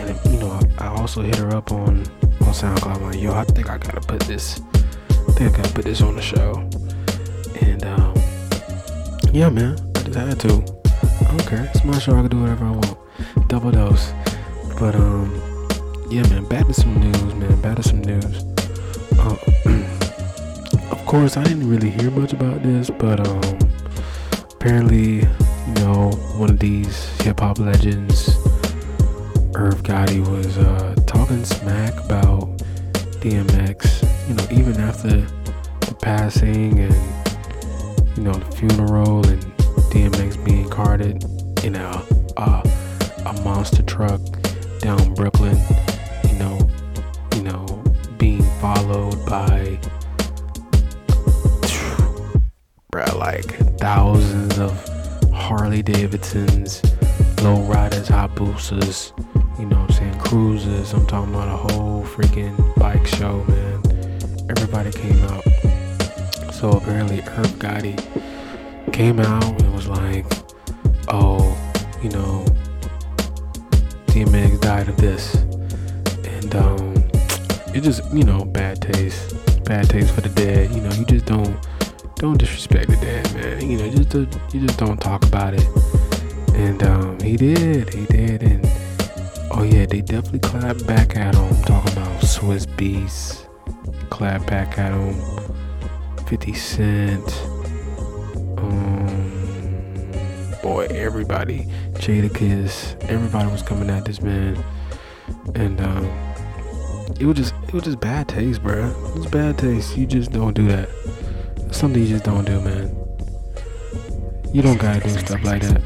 And, 0.00 0.32
you 0.32 0.38
know, 0.40 0.58
I 0.78 0.86
also 0.86 1.20
hit 1.20 1.36
her 1.36 1.54
up 1.54 1.70
on, 1.72 1.98
on 2.40 2.52
SoundCloud. 2.56 2.96
I'm 2.96 3.02
like, 3.02 3.20
yo, 3.20 3.34
I 3.34 3.44
think 3.44 3.68
I 3.68 3.76
gotta 3.76 4.00
put 4.00 4.20
this. 4.20 4.62
I 5.10 5.32
think 5.32 5.52
I 5.52 5.56
gotta 5.58 5.74
put 5.74 5.84
this 5.84 6.00
on 6.00 6.16
the 6.16 6.22
show. 6.22 6.66
And 7.60 7.84
um, 7.84 8.14
yeah, 9.30 9.50
man, 9.50 9.76
I 9.96 10.02
just 10.04 10.18
had 10.18 10.40
to. 10.40 10.52
I 11.20 11.24
don't 11.24 11.46
care. 11.46 11.70
It's 11.74 11.84
my 11.84 11.98
show. 11.98 12.12
I 12.12 12.22
can 12.22 12.30
do 12.30 12.40
whatever 12.40 12.64
I 12.64 12.70
want. 12.70 12.96
Double 13.48 13.72
dose. 13.72 14.14
But 14.80 14.94
um, 14.94 15.28
yeah, 16.08 16.26
man. 16.28 16.46
Back 16.46 16.66
to 16.68 16.72
some 16.72 16.98
news, 16.98 17.34
man. 17.34 17.60
Back 17.60 17.76
to 17.76 17.82
some 17.82 18.00
news. 18.00 18.42
Uh, 19.18 19.36
of 20.90 21.04
course, 21.04 21.36
I 21.36 21.44
didn't 21.44 21.68
really 21.68 21.90
hear 21.90 22.10
much 22.10 22.32
about 22.32 22.62
this, 22.62 22.88
but 22.88 23.20
um, 23.28 23.61
apparently, 24.62 25.16
you 25.16 25.74
know, 25.80 26.12
one 26.36 26.48
of 26.48 26.60
these 26.60 27.20
hip 27.22 27.40
hop 27.40 27.58
legends, 27.58 28.28
Irv 29.56 29.82
Gotti, 29.82 30.24
was 30.24 30.56
uh, 30.56 30.94
talking 31.04 31.44
smack 31.44 31.92
about 32.04 32.42
DMX. 33.18 34.04
You 34.28 34.34
know, 34.34 34.46
even 34.52 34.80
after 34.80 35.26
the 35.80 35.96
passing 36.00 36.78
and 36.78 36.94
you 38.16 38.22
know, 38.22 38.34
the 38.34 38.56
funeral 38.56 39.26
and 39.26 39.42
DMX 39.90 40.44
being 40.44 40.68
carted 40.68 41.24
in 41.64 41.74
a, 41.74 42.04
a, 42.36 42.62
a 43.26 43.32
monster 43.42 43.82
truck 43.82 44.20
Habusas, 58.72 59.11
Swizz 92.32 92.66
Beatz. 92.66 93.46
Clapped 94.08 94.46
back 94.46 94.78
at 94.78 94.92
him 94.92 95.14
50 96.26 96.54
Cent, 96.54 97.42
um, 98.56 100.12
boy, 100.62 100.86
everybody, 100.90 101.66
Jadakiss, 101.92 102.98
everybody 103.04 103.50
was 103.50 103.62
coming 103.62 103.90
at 103.90 104.06
this 104.06 104.22
man, 104.22 104.62
and 105.54 105.78
um, 105.82 106.04
it 107.20 107.26
was 107.26 107.36
just, 107.36 107.54
it 107.68 107.74
was 107.74 107.84
just 107.84 108.00
bad 108.00 108.28
taste, 108.28 108.62
bro. 108.62 108.88
It 108.88 109.14
was 109.14 109.26
bad 109.26 109.58
taste. 109.58 109.96
You 109.96 110.06
just 110.06 110.32
don't 110.32 110.54
do 110.54 110.66
that. 110.68 110.88
It's 111.56 111.76
something 111.76 112.02
you 112.02 112.08
just 112.08 112.24
don't 112.24 112.46
do, 112.46 112.60
man. 112.62 112.96
You 114.54 114.62
don't 114.62 114.78
gotta 114.78 115.00
do 115.00 115.10
stuff 115.10 115.44
like 115.44 115.62
that. 115.62 115.82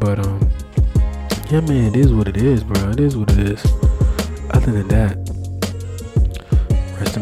But 0.00 0.18
um, 0.26 0.50
yeah, 1.50 1.60
man, 1.60 1.94
it 1.94 1.96
is 1.96 2.12
what 2.12 2.26
it 2.26 2.36
is, 2.36 2.64
bro. 2.64 2.90
It 2.90 3.00
is 3.00 3.16
what 3.16 3.30
it 3.32 3.38
is. 3.38 3.64
Other 4.50 4.72
than 4.72 4.88
that, 4.88 5.27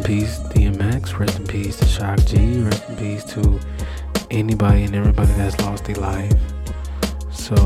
peace, 0.06 0.38
DMX. 0.54 1.18
Rest 1.18 1.40
in 1.40 1.46
peace 1.48 1.76
to 1.78 1.84
Shock 1.84 2.20
G, 2.26 2.62
rest 2.62 2.88
in 2.88 2.96
peace 2.96 3.24
to 3.24 3.58
anybody 4.30 4.84
and 4.84 4.94
everybody 4.94 5.32
that's 5.32 5.60
lost 5.62 5.84
their 5.84 5.96
life. 5.96 6.32
So, 7.32 7.56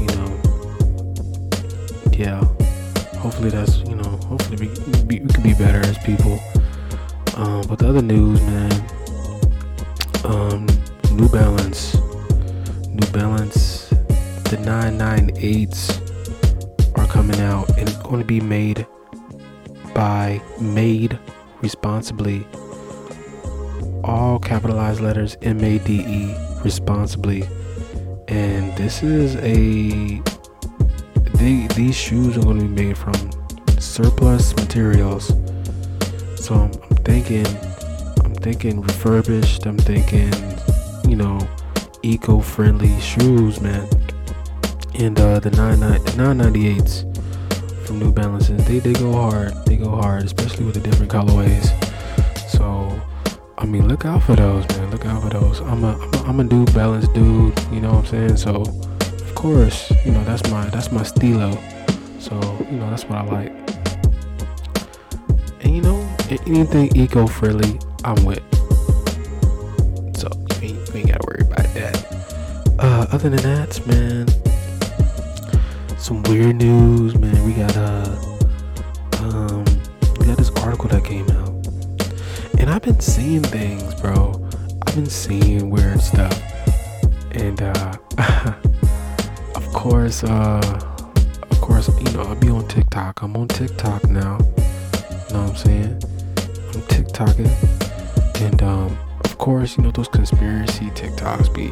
you 0.00 0.06
know, 0.16 0.40
yeah, 2.12 2.42
hopefully 3.18 3.50
that's, 3.50 3.80
you 3.80 3.96
know, 3.96 4.16
hopefully 4.28 4.66
we, 4.66 4.68
we, 5.04 5.20
we 5.20 5.28
could 5.28 5.42
be 5.42 5.52
better 5.52 5.80
as 5.80 5.98
people. 5.98 6.38
Um, 7.36 7.66
but 7.68 7.80
the 7.80 7.88
other 7.88 8.00
news, 8.00 8.40
man, 8.40 8.72
um, 10.24 10.66
New 11.12 11.28
Balance, 11.28 11.96
New 12.88 13.06
Balance, 13.12 13.90
the 14.48 14.56
998s 14.56 16.00
are 16.96 17.06
coming 17.06 17.38
out 17.40 17.68
and 17.76 17.86
it's 17.86 17.98
going 17.98 18.20
to 18.20 18.26
be 18.26 18.40
made 18.40 18.86
by 19.94 20.40
Made 20.58 21.18
Responsibly. 21.60 22.46
All 24.04 24.38
capitalized 24.38 25.00
letters 25.00 25.36
M 25.42 25.62
A 25.62 25.78
D 25.78 26.00
E 26.00 26.34
responsibly. 26.64 27.42
And 28.28 28.76
this 28.76 29.02
is 29.02 29.36
a 29.36 30.22
they, 31.34 31.66
these 31.74 31.96
shoes 31.96 32.36
are 32.36 32.42
going 32.42 32.58
to 32.58 32.64
be 32.64 32.84
made 32.86 32.98
from 32.98 33.14
surplus 33.78 34.54
materials. 34.56 35.28
So 36.36 36.54
I'm, 36.54 36.72
I'm 36.90 36.96
thinking 37.04 37.46
I'm 38.24 38.34
thinking 38.34 38.80
refurbished, 38.80 39.66
I'm 39.66 39.78
thinking, 39.78 40.32
you 41.08 41.16
know, 41.16 41.38
eco-friendly 42.02 43.00
shoes, 43.00 43.60
man. 43.60 43.88
And 44.98 45.18
uh 45.18 45.38
the 45.40 45.50
998s 45.50 47.17
from 47.88 47.98
New 47.98 48.12
Balances. 48.12 48.62
They 48.68 48.80
they 48.80 48.92
go 48.92 49.12
hard. 49.12 49.54
They 49.64 49.76
go 49.76 49.88
hard, 49.88 50.22
especially 50.24 50.66
with 50.66 50.74
the 50.74 50.80
different 50.80 51.10
colorways. 51.10 51.66
So 52.50 53.00
I 53.56 53.64
mean, 53.64 53.88
look 53.88 54.04
out 54.04 54.22
for 54.22 54.36
those, 54.36 54.68
man. 54.68 54.90
Look 54.90 55.06
out 55.06 55.22
for 55.22 55.30
those. 55.30 55.60
I'm 55.60 55.82
a 55.82 55.96
I'm 55.96 56.14
a, 56.14 56.22
I'm 56.24 56.40
a 56.40 56.44
New 56.44 56.66
Balance 56.66 57.08
dude. 57.08 57.58
You 57.72 57.80
know 57.80 57.94
what 57.94 58.00
I'm 58.00 58.06
saying? 58.06 58.36
So 58.36 58.60
of 58.60 59.34
course, 59.34 59.90
you 60.04 60.12
know 60.12 60.22
that's 60.24 60.48
my 60.50 60.66
that's 60.68 60.92
my 60.92 61.02
stilo. 61.02 61.56
So 62.20 62.34
you 62.70 62.76
know 62.76 62.90
that's 62.90 63.04
what 63.04 63.18
I 63.18 63.24
like. 63.24 63.52
And 65.62 65.74
you 65.74 65.80
know 65.80 65.98
anything 66.46 66.94
eco-friendly, 66.94 67.80
I'm 68.04 68.22
with. 68.26 68.44
So 70.14 70.28
you 70.60 70.68
ain't, 70.68 70.88
you 70.88 70.94
ain't 70.94 71.08
gotta 71.08 71.24
worry 71.26 71.40
about 71.40 71.72
that. 71.72 72.06
Uh, 72.78 73.06
other 73.10 73.30
than 73.30 73.42
that, 73.42 73.80
man, 73.86 74.26
some 76.08 76.22
weird 76.22 76.56
news, 76.56 77.14
man. 77.18 77.44
We 77.44 77.52
got 77.52 77.76
uh, 77.76 78.16
um, 79.18 79.62
we 80.18 80.24
got 80.24 80.38
this 80.38 80.48
article 80.52 80.88
that 80.88 81.04
came 81.04 81.28
out, 81.28 81.50
and 82.58 82.70
I've 82.70 82.80
been 82.80 82.98
seeing 82.98 83.42
things, 83.42 83.94
bro. 84.00 84.32
I've 84.86 84.94
been 84.94 85.04
seeing 85.04 85.68
weird 85.68 86.00
stuff, 86.00 86.32
and 87.32 87.60
uh, 87.60 87.92
of 89.54 89.70
course, 89.74 90.24
uh, 90.24 90.80
of 91.50 91.60
course, 91.60 91.90
you 92.00 92.10
know, 92.14 92.22
I'll 92.22 92.36
be 92.36 92.48
on 92.48 92.66
TikTok. 92.68 93.20
I'm 93.20 93.36
on 93.36 93.48
TikTok 93.48 94.08
now. 94.08 94.38
You 94.38 95.34
know 95.34 95.42
what 95.42 95.50
I'm 95.50 95.56
saying? 95.56 96.02
I'm 96.72 96.82
TikToking, 96.88 98.40
and 98.46 98.62
um, 98.62 98.98
of 99.26 99.36
course, 99.36 99.76
you 99.76 99.82
know 99.82 99.90
those 99.90 100.08
conspiracy 100.08 100.86
TikToks 100.86 101.52
be 101.52 101.68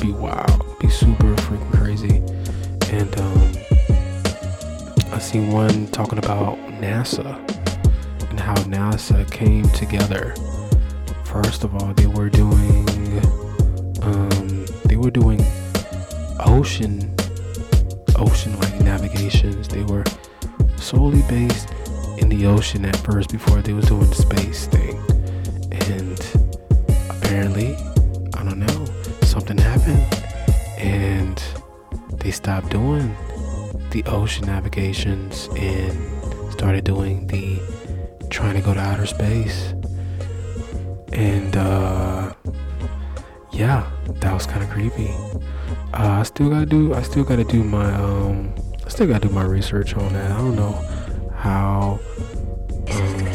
be 0.00 0.12
wild, 0.12 0.78
be 0.78 0.88
super 0.88 1.34
freaking 1.34 1.72
crazy, 1.72 2.22
and 2.96 3.20
um, 3.20 3.69
seen 5.20 5.52
one 5.52 5.86
talking 5.88 6.18
about 6.18 6.56
NASA 6.80 7.36
and 8.30 8.40
how 8.40 8.54
NASA 8.64 9.30
came 9.30 9.68
together. 9.70 10.34
First 11.24 11.62
of 11.64 11.74
all, 11.74 11.92
they 11.94 12.06
were 12.06 12.30
doing 12.30 12.88
um, 14.02 14.66
they 14.86 14.96
were 14.96 15.10
doing 15.10 15.44
ocean 16.40 17.14
ocean 18.16 18.58
like 18.60 18.80
navigations. 18.80 19.68
They 19.68 19.82
were 19.82 20.04
solely 20.76 21.22
based 21.28 21.68
in 22.18 22.28
the 22.28 22.46
ocean 22.46 22.84
at 22.84 22.96
first 22.96 23.30
before 23.30 23.60
they 23.62 23.72
was 23.72 23.86
doing 23.86 24.08
the 24.08 24.14
space 24.14 24.66
thing. 24.66 24.96
And 25.90 26.18
apparently, 27.10 27.76
I 28.34 28.42
don't 28.42 28.58
know, 28.58 28.86
something 29.22 29.58
happened 29.58 30.06
and 30.78 31.42
they 32.18 32.30
stopped 32.30 32.70
doing 32.70 33.14
the 33.90 34.04
ocean 34.04 34.46
navigations 34.46 35.48
and 35.56 36.52
started 36.52 36.84
doing 36.84 37.26
the 37.26 37.60
trying 38.30 38.54
to 38.54 38.60
go 38.60 38.74
to 38.74 38.80
outer 38.80 39.06
space. 39.06 39.74
And 41.12 41.56
uh 41.56 42.32
yeah, 43.52 43.90
that 44.06 44.32
was 44.32 44.46
kind 44.46 44.62
of 44.62 44.70
creepy. 44.70 45.10
Uh, 45.92 46.20
I 46.20 46.22
still 46.22 46.48
gotta 46.48 46.66
do. 46.66 46.94
I 46.94 47.02
still 47.02 47.24
gotta 47.24 47.44
do 47.44 47.62
my. 47.62 47.92
Um, 47.92 48.54
I 48.86 48.88
still 48.88 49.06
gotta 49.06 49.28
do 49.28 49.34
my 49.34 49.44
research 49.44 49.94
on 49.94 50.12
that. 50.14 50.30
I 50.30 50.38
don't 50.38 50.56
know 50.56 50.72
how. 51.34 51.98
Um, 52.90 53.26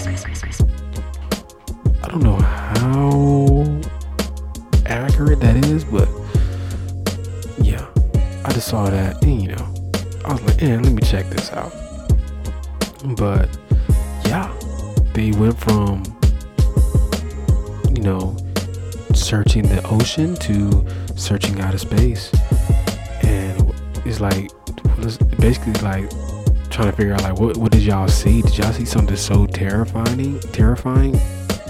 I 2.02 2.08
don't 2.08 2.24
know 2.24 2.38
how 2.38 3.82
accurate 4.86 5.40
that 5.42 5.58
is, 5.66 5.84
but 5.84 6.08
yeah, 7.62 7.86
I 8.46 8.54
just 8.54 8.68
saw 8.68 8.90
that, 8.90 9.22
and 9.24 9.42
you 9.42 9.50
know, 9.50 9.75
I 10.26 10.34
was 10.34 10.42
like, 10.42 10.60
"Yeah, 10.60 10.80
let 10.82 10.92
me 10.92 11.04
check 11.04 11.30
this 11.30 11.52
out." 11.52 11.72
But 13.16 13.48
yeah, 14.26 14.52
they 15.14 15.32
went 15.34 15.56
from 15.60 16.02
you 17.94 18.02
know 18.02 18.36
searching 19.14 19.68
the 19.68 19.86
ocean 19.88 20.36
to 20.36 20.84
searching 21.16 21.62
out 21.62 21.76
of 21.76 21.82
space. 21.82 22.34
And 23.22 23.72
it's 24.04 24.20
like 24.20 24.50
basically 25.40 25.74
like 25.84 26.10
trying 26.72 26.90
to 26.90 26.98
figure 26.98 27.14
out 27.14 27.22
like 27.22 27.40
what, 27.40 27.56
what 27.58 27.72
did 27.72 27.84
y'all 27.84 28.08
see? 28.08 28.42
Did 28.42 28.58
y'all 28.58 28.74
see 28.74 28.86
something 28.86 29.16
so 29.16 29.46
terrifying 29.46 30.40
terrifying 30.52 31.14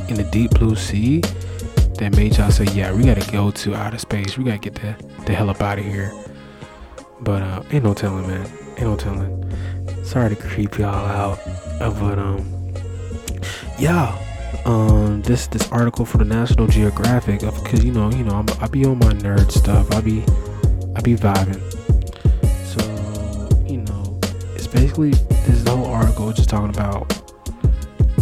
in 0.08 0.16
the 0.16 0.28
deep 0.32 0.52
blue 0.52 0.78
sea 0.78 1.20
that 2.00 2.16
made 2.16 2.38
y'all 2.38 2.52
say 2.52 2.66
yeah 2.74 2.94
we 2.94 3.04
gotta 3.04 3.30
go 3.34 3.52
to 3.52 3.76
outer 3.76 3.98
space. 3.98 4.38
We 4.38 4.46
gotta 4.46 4.60
get 4.60 4.76
the, 4.76 4.96
the 5.26 5.34
hell 5.34 5.50
up 5.50 5.62
out 5.62 5.78
of 5.78 5.84
here 5.84 6.14
but 7.22 7.42
uh 7.42 7.64
ain't 7.72 7.84
no 7.84 7.94
telling 7.94 8.28
man. 8.28 8.46
Ain't 8.78 8.82
no 8.82 8.96
telling. 8.96 9.42
Sorry 10.04 10.30
to 10.30 10.36
creep 10.36 10.78
y'all 10.78 10.94
out 10.94 11.40
uh, 11.82 11.92
but 12.00 12.18
um 12.18 12.74
yeah 13.78 14.18
um 14.66 15.22
this 15.24 15.48
this 15.48 15.70
article 15.72 16.06
for 16.06 16.18
the 16.18 16.26
National 16.26 16.68
Geographic 16.68 17.42
because 17.42 17.84
you 17.84 17.92
know 17.92 18.10
you 18.12 18.24
know 18.24 18.36
I'm, 18.36 18.46
I 18.62 18.68
be 18.68 18.86
on 18.86 19.00
my 19.00 19.14
nerd 19.14 19.52
stuff. 19.52 19.92
I 19.94 20.02
be 20.02 20.24
I 20.96 21.02
be 21.02 21.16
vibing. 21.16 21.62
So 22.66 22.82
you 23.68 23.80
know 23.82 24.20
it's 24.56 24.68
basically 24.68 25.12
this 25.46 25.68
whole 25.68 25.86
article 25.86 26.32
just 26.32 26.50
talking 26.50 26.70
about 26.70 27.12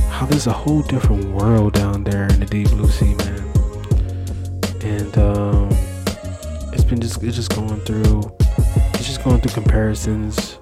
how 0.10 0.26
there's 0.26 0.48
a 0.48 0.54
whole 0.54 0.82
different 0.82 1.26
world 1.26 1.74
down 1.74 2.04
there 2.04 2.28
in 2.28 2.40
the 2.40 2.46
deep 2.46 2.70
blue 2.70 2.88
sea 2.88 3.14
man. 3.16 3.40
And 4.84 5.18
um 5.18 5.70
it's 6.74 6.84
been 6.84 7.00
just 7.00 7.22
it's 7.24 7.36
just 7.36 7.56
going 7.56 7.80
through 7.82 8.24
going 9.24 9.40
through 9.42 9.64
comparisons 9.64 10.60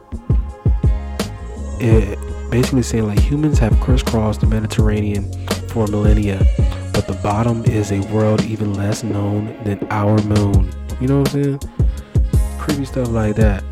it 1.82 2.20
basically 2.52 2.84
saying 2.84 3.08
like 3.08 3.20
humans 3.20 3.58
have 3.60 3.78
crisscrossed 3.80 4.42
the 4.42 4.48
Mediterranean 4.48 5.32
for 5.70 5.88
millennia, 5.88 6.46
but 6.94 7.08
the 7.08 7.18
bottom 7.24 7.64
is 7.66 7.92
a 7.92 8.02
world 8.14 8.44
even 8.44 8.74
less 8.74 9.04
known 9.04 9.46
than 9.64 9.80
our 9.90 10.22
moon. 10.24 10.72
You 11.00 11.08
know 11.08 11.20
what 11.20 11.34
I'm 11.34 11.44
saying? 11.44 11.60
Creepy 12.60 12.86
stuff 12.86 13.08
like 13.10 13.36
that. 13.38 13.64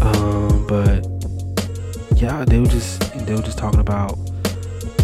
Um, 0.00 0.66
but 0.68 1.04
yeah, 2.20 2.44
they 2.44 2.60
were 2.60 2.66
just 2.66 3.00
they 3.26 3.34
were 3.34 3.42
just 3.42 3.58
talking 3.58 3.80
about 3.80 4.12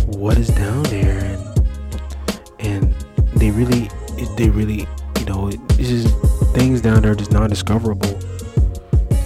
what 0.07 0.38
is 0.38 0.48
down 0.48 0.83
there, 0.85 1.18
and 1.18 2.55
and 2.61 2.94
they 3.35 3.50
really 3.50 3.88
they 4.37 4.50
really 4.50 4.87
you 5.18 5.24
know 5.27 5.48
it's 5.48 5.88
just 5.88 6.14
things 6.55 6.81
down 6.81 7.03
there 7.03 7.14
just 7.14 7.33
non-discoverable, 7.33 8.14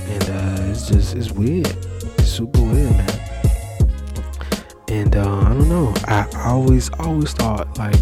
and 0.09 0.31
uh, 0.31 0.71
it's 0.71 0.89
just 0.89 1.15
it's 1.15 1.31
weird. 1.31 1.69
It's 2.19 2.29
super 2.29 2.61
weird, 2.61 2.97
man 2.97 3.19
and 4.91 5.17
uh, 5.17 5.41
I 5.41 5.49
don't 5.51 5.69
know. 5.69 5.95
I, 6.07 6.27
I 6.35 6.49
always 6.49 6.91
always 6.99 7.33
thought 7.33 7.79
like 7.79 7.95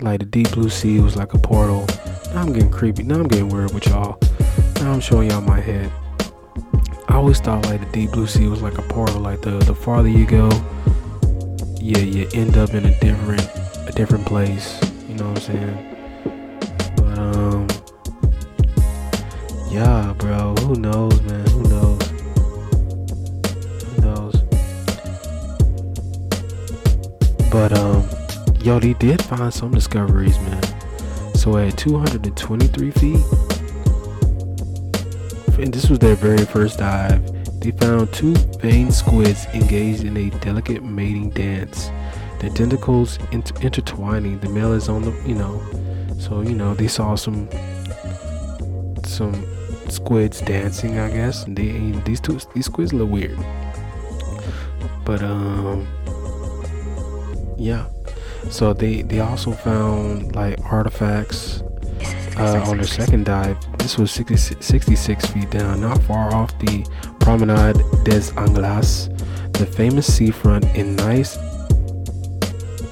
like 0.00 0.20
the 0.20 0.26
deep 0.26 0.50
blue 0.52 0.68
sea 0.68 1.00
was 1.00 1.16
like 1.16 1.34
a 1.34 1.38
portal. 1.38 1.86
Now 2.34 2.42
I'm 2.42 2.52
getting 2.52 2.70
creepy. 2.70 3.02
Now 3.02 3.16
I'm 3.16 3.28
getting 3.28 3.48
weird 3.48 3.72
with 3.72 3.86
y'all. 3.86 4.18
Now 4.76 4.92
I'm 4.92 5.00
showing 5.00 5.30
y'all 5.30 5.40
my 5.40 5.60
head. 5.60 5.90
I 7.08 7.14
always 7.14 7.40
thought 7.40 7.64
like 7.66 7.80
the 7.80 7.92
deep 7.92 8.10
blue 8.12 8.26
sea 8.26 8.48
was 8.48 8.62
like 8.62 8.78
a 8.78 8.82
portal. 8.82 9.20
Like 9.20 9.42
the 9.42 9.58
the 9.58 9.74
farther 9.74 10.08
you 10.08 10.26
go, 10.26 10.48
yeah, 11.80 11.98
you 11.98 12.28
end 12.34 12.56
up 12.56 12.74
in 12.74 12.84
a 12.84 13.00
different 13.00 13.48
a 13.88 13.92
different 13.94 14.26
place. 14.26 14.80
You 15.08 15.14
know 15.14 15.28
what 15.28 15.38
I'm 15.38 15.56
saying? 15.56 15.95
Yeah, 19.76 20.14
bro. 20.16 20.54
Who 20.60 20.76
knows, 20.76 21.20
man? 21.20 21.46
Who 21.48 21.62
knows? 21.64 22.02
Who 23.82 24.00
knows? 24.00 24.34
But 27.50 27.76
um, 27.76 28.08
yo, 28.62 28.80
they 28.80 28.94
did 28.94 29.22
find 29.22 29.52
some 29.52 29.72
discoveries, 29.72 30.38
man. 30.38 30.62
So 31.34 31.58
at 31.58 31.76
223 31.76 32.90
feet, 32.92 33.16
and 35.58 35.74
this 35.74 35.90
was 35.90 35.98
their 35.98 36.14
very 36.14 36.46
first 36.46 36.78
dive, 36.78 37.22
they 37.60 37.72
found 37.72 38.14
two 38.14 38.32
veined 38.62 38.94
squids 38.94 39.44
engaged 39.52 40.04
in 40.04 40.16
a 40.16 40.30
delicate 40.40 40.84
mating 40.84 41.30
dance. 41.30 41.90
Their 42.40 42.48
tentacles 42.48 43.18
inter- 43.30 43.60
intertwining. 43.60 44.38
The 44.38 44.48
male 44.48 44.72
is 44.72 44.88
on 44.88 45.02
the, 45.02 45.12
you 45.26 45.34
know, 45.34 45.62
so 46.18 46.40
you 46.40 46.54
know 46.54 46.72
they 46.72 46.88
saw 46.88 47.14
some 47.14 47.46
some 49.04 49.55
squids 49.90 50.40
dancing, 50.40 50.98
I 50.98 51.10
guess. 51.10 51.44
They 51.44 51.92
these 52.04 52.20
two 52.20 52.38
these 52.54 52.66
squids 52.66 52.92
look 52.92 53.10
weird, 53.10 53.38
but 55.04 55.22
um, 55.22 55.86
yeah. 57.58 57.86
So 58.50 58.72
they 58.72 59.02
they 59.02 59.20
also 59.20 59.52
found 59.52 60.34
like 60.34 60.58
artifacts 60.64 61.62
uh, 62.36 62.64
on 62.66 62.76
their 62.76 62.86
second 62.86 63.24
dive. 63.24 63.56
This 63.78 63.98
was 63.98 64.10
60, 64.10 64.36
66 64.60 65.26
feet 65.26 65.50
down, 65.50 65.80
not 65.80 66.02
far 66.02 66.34
off 66.34 66.56
the 66.58 66.84
Promenade 67.20 67.76
des 68.04 68.32
Anglais, 68.36 69.08
the 69.52 69.66
famous 69.66 70.12
seafront 70.12 70.64
in 70.76 70.96
Nice, 70.96 71.36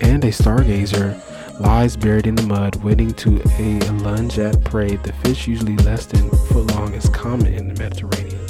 and 0.01 0.25
a 0.25 0.29
stargazer 0.29 1.21
lies 1.61 1.97
buried 1.97 2.27
in 2.27 2.35
the 2.35 2.43
mud, 2.43 2.77
waiting 2.83 3.13
to 3.15 3.41
a 3.59 3.79
lunge 4.03 4.39
at 4.39 4.63
prey. 4.65 4.97
The 4.97 5.13
fish, 5.25 5.47
usually 5.47 5.77
less 5.79 6.07
than 6.07 6.29
foot 6.31 6.75
long, 6.75 6.95
is 6.95 7.09
common 7.09 7.53
in 7.55 7.69
the 7.69 7.75
Mediterranean. 7.75 8.41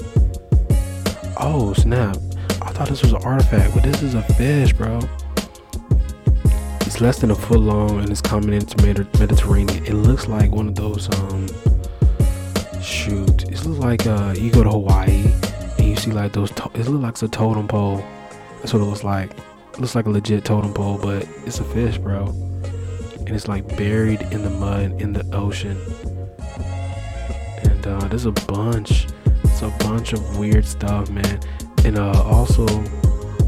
Oh 1.36 1.74
snap! 1.74 2.16
I 2.62 2.70
thought 2.70 2.88
this 2.88 3.02
was 3.02 3.12
an 3.12 3.22
artifact, 3.24 3.74
but 3.74 3.82
this 3.82 4.02
is 4.02 4.14
a 4.14 4.22
fish, 4.34 4.72
bro. 4.72 5.00
It's 6.82 7.00
less 7.00 7.18
than 7.18 7.30
a 7.32 7.34
foot 7.34 7.58
long 7.58 7.98
and 8.00 8.10
it's 8.10 8.20
common 8.20 8.52
into 8.52 8.80
Mediterranean. 9.18 9.84
It 9.84 9.94
looks 9.94 10.28
like 10.28 10.52
one 10.52 10.68
of 10.68 10.74
those 10.76 11.08
um 11.18 11.48
shoot. 12.80 13.42
It 13.44 13.64
looks 13.64 13.80
like 13.80 14.06
uh 14.06 14.34
you 14.38 14.50
go 14.52 14.62
to 14.62 14.70
Hawaii 14.70 15.24
and 15.78 15.86
you 15.88 15.96
see 15.96 16.12
like 16.12 16.32
those. 16.32 16.52
To- 16.52 16.70
it 16.74 16.86
looks 16.86 17.02
like 17.02 17.12
it's 17.12 17.22
a 17.24 17.28
totem 17.28 17.66
pole. 17.66 18.04
That's 18.60 18.72
what 18.72 18.80
it 18.80 18.84
looks 18.84 19.02
like. 19.02 19.32
It 19.72 19.80
looks 19.80 19.96
like 19.96 20.06
a 20.06 20.10
legit 20.10 20.44
totem 20.44 20.72
pole, 20.72 20.98
but 21.02 21.26
it's 21.44 21.58
a 21.58 21.64
fish, 21.64 21.98
bro. 21.98 22.32
And 23.26 23.30
it's 23.30 23.48
like 23.48 23.66
buried 23.76 24.22
in 24.32 24.42
the 24.42 24.50
mud 24.50 25.00
in 25.00 25.12
the 25.12 25.24
ocean. 25.34 25.80
And 27.62 27.86
uh, 27.86 28.08
there's 28.08 28.26
a 28.26 28.32
bunch. 28.32 29.06
It's 29.44 29.62
a 29.62 29.70
bunch 29.80 30.12
of 30.12 30.38
weird 30.38 30.66
stuff, 30.66 31.10
man. 31.10 31.40
And 31.84 31.98
uh, 31.98 32.22
also 32.22 32.66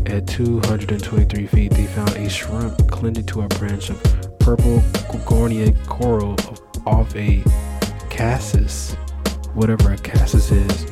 at 0.07 0.27
223 0.29 1.47
feet, 1.47 1.73
they 1.73 1.87
found 1.87 2.11
a 2.11 2.29
shrimp 2.31 2.91
clinging 2.91 3.27
to 3.27 3.43
a 3.43 3.49
branch 3.49 3.91
of 3.91 4.03
purple 4.39 4.79
gorgonia 5.11 5.75
coral 5.87 6.37
off 6.87 7.15
a 7.17 7.43
cassis, 8.09 8.95
whatever 9.55 9.93
a 9.93 9.99
cassis 9.99 10.53
is. 10.53 10.87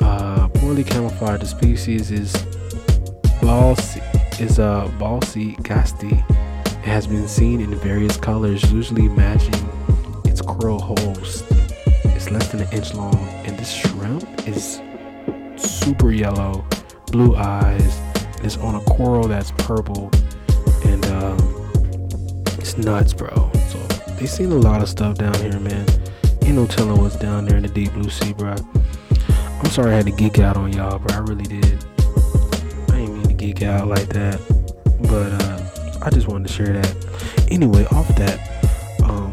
Uh, 0.00 0.48
poorly 0.54 0.84
camouflaged, 0.84 1.42
the 1.42 1.46
species 1.46 2.10
is 2.10 2.32
Balsi, 3.40 4.00
is 4.40 4.58
a 4.58 4.64
uh, 4.64 4.88
Balsi 4.98 5.56
casti. 5.64 6.22
It 6.80 6.86
has 6.86 7.06
been 7.06 7.28
seen 7.28 7.60
in 7.60 7.74
various 7.74 8.16
colors, 8.16 8.72
usually 8.72 9.06
matching 9.06 9.68
its 10.24 10.40
coral 10.40 10.80
host. 10.80 11.44
It's 12.04 12.30
less 12.30 12.48
than 12.48 12.62
an 12.62 12.72
inch 12.72 12.94
long, 12.94 13.18
and 13.44 13.58
this 13.58 13.70
shrimp 13.70 14.48
is 14.48 14.80
super 15.56 16.10
yellow 16.10 16.64
blue 17.12 17.36
eyes. 17.36 18.00
It's 18.42 18.56
on 18.56 18.76
a 18.76 18.80
coral 18.80 19.28
that's 19.28 19.50
purple, 19.58 20.10
and 20.86 21.04
um, 21.06 21.36
it's 22.58 22.78
nuts, 22.78 23.12
bro. 23.12 23.50
So 23.68 23.78
they 24.14 24.24
seen 24.24 24.50
a 24.50 24.56
lot 24.56 24.80
of 24.80 24.88
stuff 24.88 25.18
down 25.18 25.34
here, 25.34 25.60
man. 25.60 25.86
Ain't 26.42 26.56
no 26.56 26.66
telling 26.66 26.98
what's 26.98 27.16
down 27.16 27.44
there 27.44 27.58
in 27.58 27.62
the 27.62 27.68
deep 27.68 27.92
blue 27.92 28.08
sea, 28.08 28.32
bro. 28.32 28.54
I'm 29.62 29.70
sorry 29.70 29.92
I 29.92 29.96
had 29.96 30.06
to 30.06 30.12
geek 30.12 30.38
out 30.38 30.56
on 30.56 30.72
y'all, 30.72 30.98
bro. 30.98 31.14
I 31.14 31.20
really 31.20 31.44
did. 31.44 31.84
I 32.88 32.92
didn't 32.92 33.18
mean 33.18 33.28
to 33.28 33.34
geek 33.34 33.62
out 33.62 33.86
like 33.86 34.08
that, 34.08 34.40
but 35.02 35.30
uh, 35.42 35.59
I 36.02 36.10
just 36.10 36.28
wanted 36.28 36.48
to 36.48 36.52
share 36.52 36.72
that. 36.72 37.46
Anyway, 37.50 37.84
off 37.86 38.08
that, 38.16 38.38
um, 39.04 39.32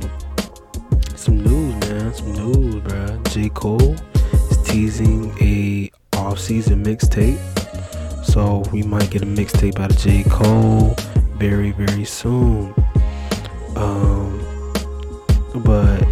some 1.15 1.38
news, 1.43 1.75
man. 1.88 2.13
Some 2.13 2.34
news, 2.34 2.75
bro. 2.84 3.21
J. 3.30 3.49
Cole 3.49 3.95
is 4.51 4.62
teasing 4.63 5.36
a 5.41 5.91
off-season 6.17 6.84
mixtape 6.84 7.38
so 8.38 8.63
we 8.71 8.84
might 8.84 9.10
get 9.10 9.23
a 9.23 9.25
mixtape 9.25 9.80
out 9.80 9.89
of 9.89 9.97
J. 9.97 10.23
Cole 10.30 10.95
very, 11.38 11.71
very 11.71 12.06
soon. 12.06 12.73
Um, 13.75 14.39
but 15.56 16.03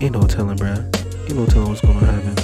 ain't 0.00 0.12
no 0.12 0.22
telling, 0.22 0.56
bruh. 0.56 0.78
Ain't 1.24 1.36
no 1.36 1.44
telling 1.46 1.68
what's 1.68 1.80
gonna 1.80 2.06
happen. 2.06 2.34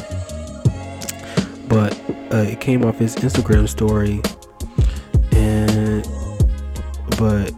But 1.69 1.99
uh, 2.35 2.45
it 2.51 2.61
came 2.61 2.85
off 2.85 2.99
his 2.99 3.15
Instagram 3.17 3.69
story, 3.69 4.21
but 7.25 7.55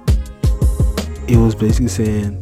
it 1.27 1.37
was 1.37 1.57
basically 1.57 1.89
saying, 1.89 2.41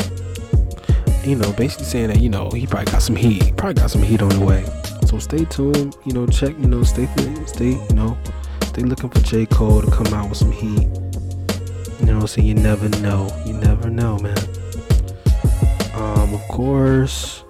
you 1.25 1.37
know, 1.37 1.51
basically 1.55 1.87
saying 1.87 2.09
that 2.09 2.21
you 2.21 2.29
know 2.29 2.51
he 2.51 2.67
probably 2.67 2.93
got 2.93 3.01
some 3.01 3.17
heat, 3.17 3.57
probably 3.57 3.81
got 3.81 3.91
some 3.91 4.03
heat 4.03 4.21
on 4.21 4.29
the 4.29 4.45
way. 4.45 4.63
So 5.07 5.19
stay 5.19 5.47
tuned, 5.47 5.97
you 6.05 6.13
know, 6.13 6.27
check, 6.27 6.51
you 6.59 6.69
know, 6.69 6.83
stay, 6.83 7.09
stay, 7.47 7.71
you 7.89 7.95
know, 7.95 8.19
they 8.75 8.83
looking 8.83 9.09
for 9.09 9.21
J. 9.21 9.47
Cole 9.47 9.81
to 9.81 9.91
come 9.91 10.13
out 10.13 10.29
with 10.29 10.37
some 10.37 10.53
heat. 10.53 10.87
You 12.01 12.13
know, 12.13 12.27
so 12.27 12.43
you 12.43 12.53
never 12.53 12.91
know. 13.01 13.31
You 13.47 13.55
never 13.55 13.89
know, 13.89 14.19
man. 14.19 14.37
Um, 15.95 16.35
of 16.35 16.43
course, 16.49 17.43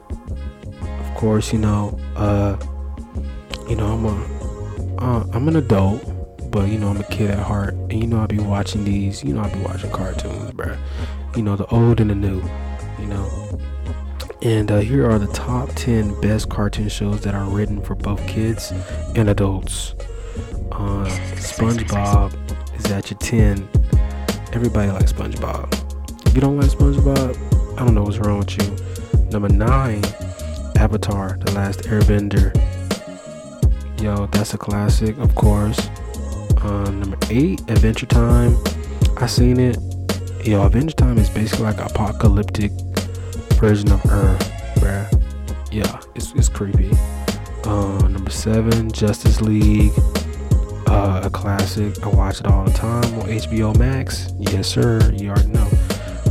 of 0.83 1.15
course, 1.17 1.53
you 1.53 1.59
know, 1.59 1.99
uh, 2.15 2.57
you 3.69 3.75
know, 3.75 3.87
I'm 3.87 4.05
a, 4.05 5.03
uh, 5.03 5.27
I'm 5.33 5.49
an 5.49 5.57
adult, 5.57 6.05
but 6.55 6.69
you 6.69 6.79
know, 6.79 6.91
I'm 6.91 7.01
a 7.01 7.05
kid 7.05 7.33
at 7.33 7.41
heart, 7.41 7.75
and 7.75 7.93
you 7.95 8.07
know, 8.07 8.21
I'll 8.21 8.29
be 8.29 8.39
watching 8.39 8.85
these. 8.85 9.25
You 9.25 9.35
know, 9.35 9.41
I'll 9.43 9.53
be 9.53 9.59
watching 9.59 9.91
cartoons, 9.91 10.53
bruh. 10.53 10.79
You 11.37 11.43
know, 11.43 11.57
the 11.57 11.67
old 11.67 12.01
and 12.01 12.11
the 12.11 12.15
new. 12.15 12.41
You 13.01 13.07
know, 13.09 13.61
and 14.41 14.71
uh, 14.71 14.79
here 14.79 15.11
are 15.11 15.19
the 15.19 15.27
top 15.33 15.71
10 15.75 16.21
best 16.21 16.49
cartoon 16.49 16.89
shows 16.89 17.23
that 17.23 17.35
are 17.35 17.45
written 17.45 17.83
for 17.83 17.97
both 17.97 18.25
kids 18.29 18.73
and 19.17 19.29
adults 19.29 19.95
uh, 20.71 21.05
SpongeBob 21.35 22.33
is 22.79 22.91
at 22.93 23.11
your 23.11 23.19
10. 23.19 23.69
Everybody 24.53 24.93
likes 24.93 25.13
SpongeBob. 25.13 25.73
If 26.27 26.35
you 26.37 26.41
don't 26.41 26.57
like 26.57 26.71
SpongeBob, 26.71 27.79
I 27.81 27.85
don't 27.85 27.95
know 27.95 28.05
what's 28.05 28.19
wrong 28.19 28.39
with 28.39 28.57
you. 28.57 29.25
Number 29.31 29.49
9, 29.49 30.05
Avatar 30.77 31.37
The 31.41 31.53
Last 31.53 31.81
Airbender. 31.81 32.55
Yo, 34.01 34.27
that's 34.27 34.55
a 34.55 34.59
classic, 34.59 35.19
of 35.19 35.35
course. 35.35 35.91
Uh, 36.65 36.91
number 36.91 37.19
8, 37.31 37.61
Adventure 37.71 38.07
Time. 38.07 38.57
I 39.19 39.27
seen 39.27 39.61
it. 39.61 39.79
Yo, 40.45 40.65
Adventure 40.65 40.97
Time 40.97 41.19
is 41.19 41.31
basically 41.31 41.67
like 41.67 41.79
apocalyptic 41.79 42.73
version 43.61 43.93
of 43.93 44.05
Earth, 44.07 44.51
bruh. 44.77 45.09
Yeah, 45.71 46.01
it's, 46.15 46.33
it's 46.33 46.49
creepy. 46.49 46.91
Uh, 47.65 48.09
number 48.09 48.31
seven, 48.31 48.91
Justice 48.91 49.41
League 49.41 49.93
uh, 50.87 51.23
a 51.25 51.31
classic. 51.31 52.03
I 52.05 52.09
watch 52.09 52.41
it 52.41 52.47
all 52.47 52.65
the 52.65 52.73
time 52.73 53.05
on 53.19 53.27
HBO 53.29 53.77
Max. 53.77 54.33
Yes, 54.39 54.69
sir. 54.69 55.01
You 55.17 55.31
already 55.31 55.49
know. 55.49 55.69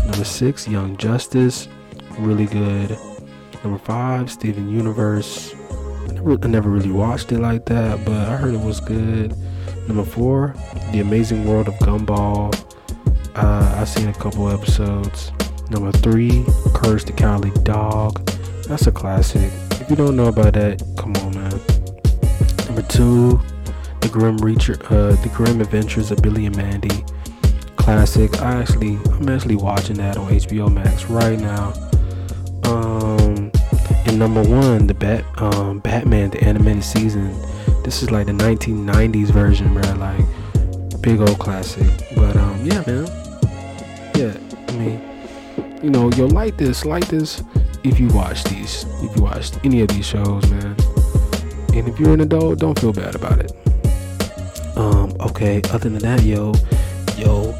Number 0.05 0.23
six, 0.23 0.67
Young 0.67 0.95
Justice. 0.97 1.67
Really 2.17 2.45
good. 2.45 2.97
Number 3.63 3.79
five, 3.79 4.31
Steven 4.31 4.69
Universe. 4.69 5.53
I 5.53 6.13
never, 6.13 6.33
I 6.33 6.47
never 6.47 6.69
really 6.69 6.91
watched 6.91 7.31
it 7.31 7.39
like 7.39 7.65
that, 7.65 8.03
but 8.05 8.27
I 8.27 8.37
heard 8.37 8.53
it 8.53 8.61
was 8.61 8.79
good. 8.79 9.35
Number 9.87 10.03
four, 10.03 10.55
The 10.91 11.01
Amazing 11.01 11.45
World 11.45 11.67
of 11.67 11.73
Gumball. 11.75 12.53
Uh, 13.35 13.75
I've 13.77 13.89
seen 13.89 14.07
a 14.07 14.13
couple 14.13 14.49
episodes. 14.49 15.31
Number 15.69 15.91
three, 15.91 16.45
Courage 16.73 17.05
the 17.05 17.13
Cowardly 17.13 17.51
Dog. 17.63 18.25
That's 18.67 18.87
a 18.87 18.91
classic. 18.91 19.51
If 19.71 19.89
you 19.89 19.95
don't 19.95 20.15
know 20.15 20.27
about 20.27 20.53
that, 20.53 20.81
come 20.97 21.15
on, 21.17 21.35
man. 21.35 21.59
Number 22.67 22.81
two, 22.87 23.41
the 23.99 24.09
Grim 24.09 24.37
Reacher, 24.39 24.81
uh, 24.91 25.21
The 25.21 25.29
Grim 25.29 25.61
Adventures 25.61 26.11
of 26.11 26.21
Billy 26.21 26.45
and 26.45 26.55
Mandy, 26.55 27.03
classic. 27.75 28.41
I 28.41 28.61
actually, 28.61 28.97
I'm 29.11 29.27
actually 29.27 29.55
watching 29.55 29.97
that 29.97 30.17
on 30.17 30.29
HBO 30.31 30.71
Max 30.71 31.05
right 31.05 31.39
now. 31.39 31.73
Um, 32.63 33.51
and 34.05 34.19
number 34.19 34.43
one, 34.43 34.87
the 34.87 34.93
Bat, 34.93 35.25
um, 35.41 35.79
Batman, 35.79 36.29
the 36.29 36.41
animated 36.43 36.83
season. 36.83 37.35
This 37.83 38.01
is 38.01 38.11
like 38.11 38.27
the 38.27 38.33
1990s 38.33 39.27
version, 39.27 39.73
bro. 39.73 39.93
Like 39.93 40.23
big 41.01 41.19
old 41.19 41.37
classic. 41.37 41.87
But 42.15 42.35
um, 42.37 42.65
yeah, 42.65 42.83
man. 42.87 43.07
Yeah, 44.15 44.37
I 44.67 44.71
mean, 44.73 45.01
you 45.83 45.89
know, 45.89 46.09
you'll 46.11 46.29
like 46.29 46.57
this, 46.57 46.85
like 46.85 47.07
this 47.07 47.43
if 47.83 47.99
you 47.99 48.07
watch 48.09 48.43
these, 48.45 48.85
if 49.01 49.15
you 49.15 49.23
watch 49.23 49.51
any 49.63 49.81
of 49.81 49.89
these 49.89 50.05
shows, 50.05 50.49
man. 50.49 50.75
And 51.73 51.87
if 51.87 51.99
you're 51.99 52.13
an 52.13 52.21
adult, 52.21 52.59
don't 52.59 52.77
feel 52.79 52.93
bad 52.93 53.15
about 53.15 53.39
it. 53.39 53.51
Um, 54.77 55.13
okay, 55.19 55.61
other 55.71 55.89
than 55.89 55.99
that, 55.99 56.23
yo, 56.23 56.53
yo, 57.17 57.53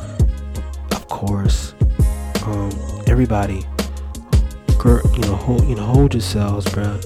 of 0.91 1.07
course, 1.09 1.73
um, 2.45 2.71
everybody, 3.07 3.65
girl, 4.77 5.01
you 5.13 5.21
know, 5.21 5.35
hold, 5.35 5.67
you 5.67 5.75
know, 5.75 5.83
hold 5.83 6.13
yourselves, 6.13 6.65
bruh, 6.67 7.01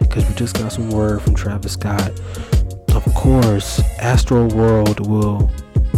because 0.00 0.28
we 0.28 0.34
just 0.34 0.58
got 0.58 0.70
some 0.70 0.90
word 0.90 1.22
from 1.22 1.34
Travis 1.34 1.72
Scott. 1.72 2.12
Of 3.08 3.14
course, 3.14 3.80
Astro 4.00 4.48
World 4.50 5.08
will 5.08 5.50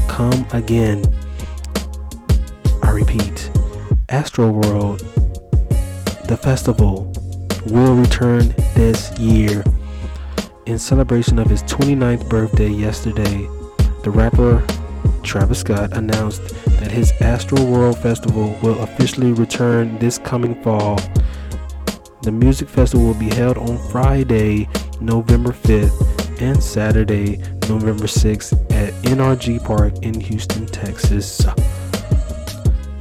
come 0.06 0.46
again. 0.52 1.02
I 2.84 2.92
repeat, 2.92 3.50
Astro 4.08 4.48
World, 4.48 5.00
the 6.28 6.38
festival, 6.40 7.12
will 7.66 7.96
return 7.96 8.54
this 8.74 9.10
year. 9.18 9.64
In 10.66 10.78
celebration 10.78 11.40
of 11.40 11.50
his 11.50 11.64
29th 11.64 12.28
birthday 12.28 12.68
yesterday, 12.68 13.48
the 14.04 14.10
rapper 14.10 14.64
Travis 15.24 15.58
Scott 15.58 15.96
announced 15.96 16.42
that 16.78 16.92
his 16.92 17.12
Astro 17.20 17.60
World 17.64 17.98
Festival 17.98 18.56
will 18.62 18.80
officially 18.84 19.32
return 19.32 19.98
this 19.98 20.16
coming 20.16 20.62
fall. 20.62 20.96
The 22.22 22.30
music 22.30 22.68
festival 22.68 23.08
will 23.08 23.14
be 23.14 23.34
held 23.34 23.58
on 23.58 23.78
Friday, 23.90 24.68
November 25.00 25.50
5th 25.50 26.19
and 26.40 26.62
Saturday, 26.62 27.36
November 27.68 28.04
6th 28.04 28.52
at 28.72 28.94
NRG 29.04 29.62
Park 29.64 30.02
in 30.02 30.18
Houston, 30.18 30.66
Texas. 30.66 31.44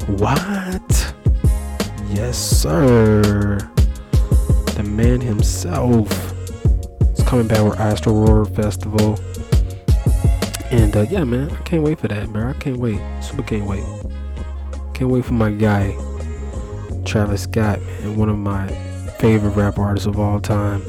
What? 0.08 1.14
Yes, 2.10 2.38
sir. 2.38 3.58
The 4.76 4.84
man 4.84 5.22
himself 5.22 6.12
is 7.02 7.24
coming 7.24 7.48
back 7.48 7.64
with 7.64 7.80
Astro 7.80 8.14
World 8.14 8.56
Festival. 8.56 9.18
And 10.72 10.96
uh, 10.96 11.02
yeah, 11.10 11.24
man, 11.24 11.50
I 11.52 11.62
can't 11.64 11.84
wait 11.84 12.00
for 12.00 12.10
that, 12.10 12.32
bro. 12.34 12.50
I 12.50 12.54
can't 12.54 12.78
wait. 12.78 13.00
Super 13.22 13.44
can't 13.44 13.66
wait. 13.66 13.84
Can't 14.94 15.10
wait 15.10 15.24
for 15.24 15.34
my 15.34 15.52
guy, 15.52 15.96
Travis 17.06 17.44
Scott, 17.44 17.82
man. 17.82 18.18
One 18.18 18.30
of 18.30 18.38
my 18.38 18.68
favorite 19.20 19.52
rap 19.52 19.80
artists 19.80 20.08
of 20.08 20.20
all 20.20 20.40
time. 20.42 20.84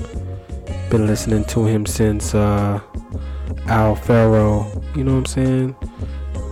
Been 0.90 1.06
listening 1.06 1.44
to 1.46 1.64
him 1.64 1.86
since 1.86 2.34
uh, 2.34 2.80
Owl 3.68 3.94
Pharaoh. 3.94 4.66
You 4.94 5.04
know 5.04 5.12
what 5.12 5.18
I'm 5.18 5.26
saying? 5.26 5.76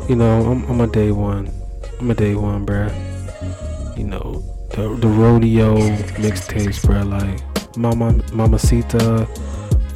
You 0.08 0.16
know, 0.16 0.50
I'm, 0.50 0.64
I'm 0.70 0.80
a 0.80 0.86
day 0.86 1.10
one. 1.10 1.50
I'm 1.98 2.10
a 2.10 2.14
day 2.14 2.34
one, 2.34 2.64
bruh. 2.64 3.98
You 3.98 4.04
know, 4.04 4.42
the, 4.70 4.96
the 4.96 5.08
rodeo 5.08 5.76
mixtapes, 6.16 6.80
bruh. 6.86 7.04
Like, 7.08 7.76
Mama, 7.76 8.12
Mamacita, 8.32 9.26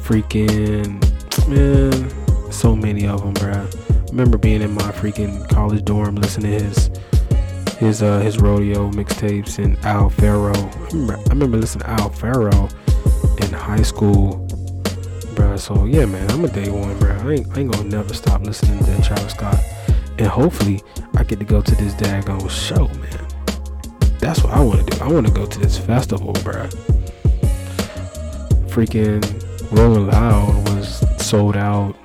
freaking, 0.03 0.99
man 1.47 2.23
so 2.53 2.75
many 2.75 3.07
of 3.07 3.21
them, 3.21 3.33
bruh. 3.33 4.09
remember 4.11 4.37
being 4.37 4.61
in 4.61 4.73
my 4.73 4.91
freaking 4.91 5.47
college 5.49 5.83
dorm 5.83 6.15
listening 6.15 6.59
to 6.59 6.65
his 6.65 6.89
his 7.79 8.03
uh 8.03 8.19
his 8.19 8.37
rodeo 8.39 8.91
mixtapes 8.91 9.61
and 9.63 9.77
Owl 9.85 10.09
Pharaoh. 10.09 10.53
I 10.53 10.87
remember, 10.91 11.17
I 11.17 11.29
remember 11.29 11.57
listening 11.57 11.85
to 11.85 12.01
Owl 12.01 12.09
in 12.09 12.92
high 13.77 13.81
school, 13.81 14.35
bro. 15.33 15.57
So 15.57 15.85
yeah, 15.85 16.05
man, 16.05 16.29
I'm 16.29 16.45
a 16.45 16.47
day 16.47 16.69
one, 16.69 16.97
bro. 16.99 17.09
I 17.09 17.31
ain't, 17.31 17.57
I 17.57 17.61
ain't 17.61 17.71
gonna 17.71 17.89
never 17.89 18.13
stop 18.13 18.43
listening 18.43 18.77
to 18.85 19.01
Travis 19.01 19.33
Scott, 19.33 19.59
and 20.19 20.27
hopefully 20.27 20.83
I 21.15 21.23
get 21.23 21.39
to 21.39 21.45
go 21.45 21.59
to 21.59 21.75
this 21.75 21.95
daggone 21.95 22.47
show, 22.51 22.87
man. 22.87 23.27
That's 24.19 24.43
what 24.43 24.53
I 24.53 24.61
want 24.61 24.85
to 24.87 24.95
do. 24.95 25.03
I 25.03 25.07
want 25.07 25.25
to 25.25 25.33
go 25.33 25.47
to 25.47 25.59
this 25.59 25.79
festival, 25.79 26.33
bro. 26.43 26.67
Freaking 28.69 29.23
Rolling 29.71 30.05
Loud 30.07 30.69
was 30.69 31.03
sold 31.25 31.57
out 31.57 31.95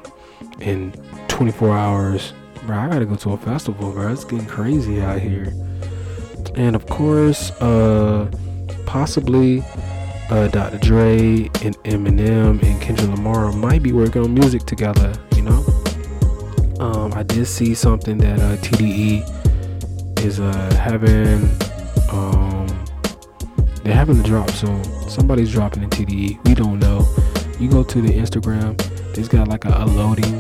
in 0.61 0.93
24 1.29 1.77
hours. 1.77 2.33
Bro, 2.67 2.79
I 2.79 2.89
gotta 2.89 3.05
go 3.05 3.17
to 3.17 3.33
a 3.33 3.37
festival, 3.37 3.93
bro. 3.93 4.11
It's 4.11 4.25
getting 4.25 4.47
crazy 4.47 5.03
out 5.03 5.21
here. 5.21 5.53
And 6.55 6.75
of 6.75 6.87
course, 6.87 7.51
uh, 7.61 8.31
possibly 8.87 9.63
uh, 10.31 10.49
Dr. 10.49 10.79
Dre 10.79 11.49
and 11.63 11.77
Eminem 11.85 12.63
and 12.63 12.81
Kendrick 12.81 13.11
Lamar 13.11 13.53
might 13.53 13.83
be 13.83 13.93
working 13.93 14.23
on 14.23 14.35
music 14.35 14.65
together. 14.65 15.13
You 15.37 15.43
know, 15.43 15.65
um, 16.81 17.13
I 17.15 17.23
did 17.23 17.47
see 17.47 17.75
something 17.75 18.19
that 18.19 18.39
uh, 18.39 18.57
TDE 18.57 20.25
is 20.25 20.41
uh, 20.41 20.75
having. 20.75 21.49
Um, 22.11 22.67
they're 23.83 23.95
having 23.95 24.21
a 24.21 24.23
drop 24.23 24.51
soon. 24.51 24.83
Somebody's 25.09 25.53
dropping 25.53 25.83
in 25.83 25.91
TDE. 25.91 26.45
We 26.47 26.55
don't 26.55 26.79
know. 26.79 27.07
You 27.59 27.71
go 27.71 27.83
to 27.83 28.01
the 28.01 28.11
Instagram 28.11 28.77
it's 29.19 29.27
got 29.27 29.49
like 29.49 29.65
a, 29.65 29.71
a 29.71 29.85
loading, 29.85 30.39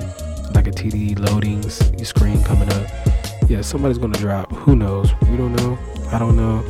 like 0.55 0.69
a 0.69 0.71
TDE 0.71 1.17
loadings 1.17 2.07
screen 2.07 2.43
coming 2.45 2.73
up. 2.73 2.87
Yeah, 3.49 3.61
somebody's 3.61 3.99
gonna 3.99 4.17
drop. 4.17 4.53
Who 4.53 4.77
knows? 4.77 5.11
We 5.23 5.37
don't 5.37 5.55
know. 5.57 5.77
I 6.13 6.19
don't 6.21 6.37
know. 6.37 6.63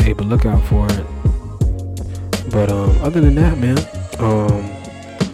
Hey, 0.00 0.14
but 0.14 0.26
look 0.26 0.46
out 0.46 0.64
for 0.64 0.86
it. 0.90 1.21
But 2.52 2.70
um, 2.70 2.96
other 3.02 3.20
than 3.20 3.34
that, 3.36 3.58
man, 3.58 3.78
um, 4.18 4.70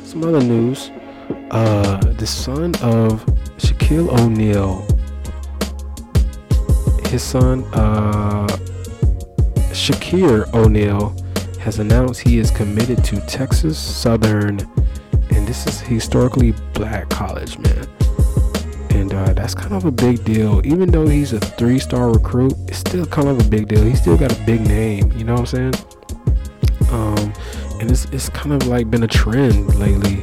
some 0.05 0.25
other 0.25 0.41
news. 0.41 0.91
Uh, 1.51 1.97
the 2.15 2.27
son 2.27 2.75
of 2.77 3.25
Shaquille 3.57 4.09
O'Neal, 4.21 4.87
his 7.09 7.23
son, 7.23 7.65
uh, 7.73 8.47
Shaqir 9.73 10.53
O'Neal, 10.55 11.17
has 11.59 11.79
announced 11.79 12.21
he 12.21 12.39
is 12.39 12.51
committed 12.51 13.03
to 13.05 13.21
Texas 13.23 13.79
Southern 13.79 14.61
and 15.31 15.47
this 15.47 15.67
is 15.67 15.81
historically 15.81 16.53
black 16.75 17.09
college, 17.11 17.59
man. 17.59 17.87
And 18.91 19.15
uh, 19.15 19.33
that's 19.35 19.55
kind 19.55 19.75
of 19.75 19.85
a 19.85 19.91
big 19.91 20.25
deal. 20.25 20.61
Even 20.67 20.91
though 20.91 21.07
he's 21.07 21.33
a 21.33 21.41
three 21.41 21.79
star 21.79 22.11
recruit, 22.11 22.55
it's 22.67 22.79
still 22.79 23.07
kind 23.07 23.29
of 23.29 23.39
a 23.41 23.49
big 23.49 23.69
deal. 23.69 23.83
He's 23.85 24.01
still 24.01 24.17
got 24.17 24.33
a 24.33 24.43
big 24.45 24.63
name, 24.63 25.13
you 25.13 25.25
know 25.25 25.35
what 25.35 25.55
I'm 25.55 25.73
saying? 25.73 25.75
And 27.89 27.97
it's, 27.97 28.05
it's 28.07 28.29
kind 28.29 28.53
of 28.53 28.69
like 28.69 28.91
been 28.91 29.03
a 29.03 29.09
trend 29.09 29.75
lately. 29.77 30.23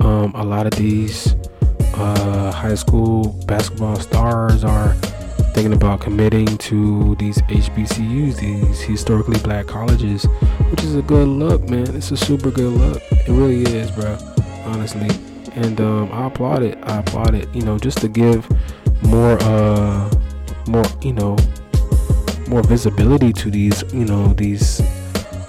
Um, 0.00 0.32
a 0.34 0.42
lot 0.42 0.66
of 0.66 0.72
these 0.72 1.34
uh, 1.94 2.50
high 2.50 2.74
school 2.74 3.28
basketball 3.46 3.96
stars 3.96 4.64
are 4.64 4.94
thinking 5.54 5.74
about 5.74 6.00
committing 6.00 6.56
to 6.56 7.14
these 7.16 7.36
HBCUs, 7.42 8.40
these 8.40 8.80
historically 8.80 9.38
black 9.40 9.66
colleges, 9.66 10.24
which 10.70 10.82
is 10.82 10.96
a 10.96 11.02
good 11.02 11.28
look, 11.28 11.68
man. 11.68 11.94
It's 11.94 12.10
a 12.10 12.16
super 12.16 12.50
good 12.50 12.72
look. 12.72 13.02
It 13.12 13.28
really 13.28 13.62
is, 13.62 13.90
bro 13.90 14.16
honestly. 14.64 15.10
And 15.54 15.80
um, 15.80 16.10
I 16.12 16.26
applaud 16.26 16.62
it. 16.62 16.78
I 16.82 16.98
applaud 16.98 17.34
it. 17.34 17.48
You 17.54 17.62
know, 17.62 17.78
just 17.78 17.98
to 17.98 18.08
give 18.08 18.48
more, 19.02 19.38
uh, 19.42 20.10
more, 20.66 20.84
you 21.02 21.12
know, 21.12 21.36
more 22.48 22.62
visibility 22.62 23.32
to 23.34 23.50
these, 23.50 23.82
you 23.92 24.04
know, 24.04 24.32
these 24.32 24.80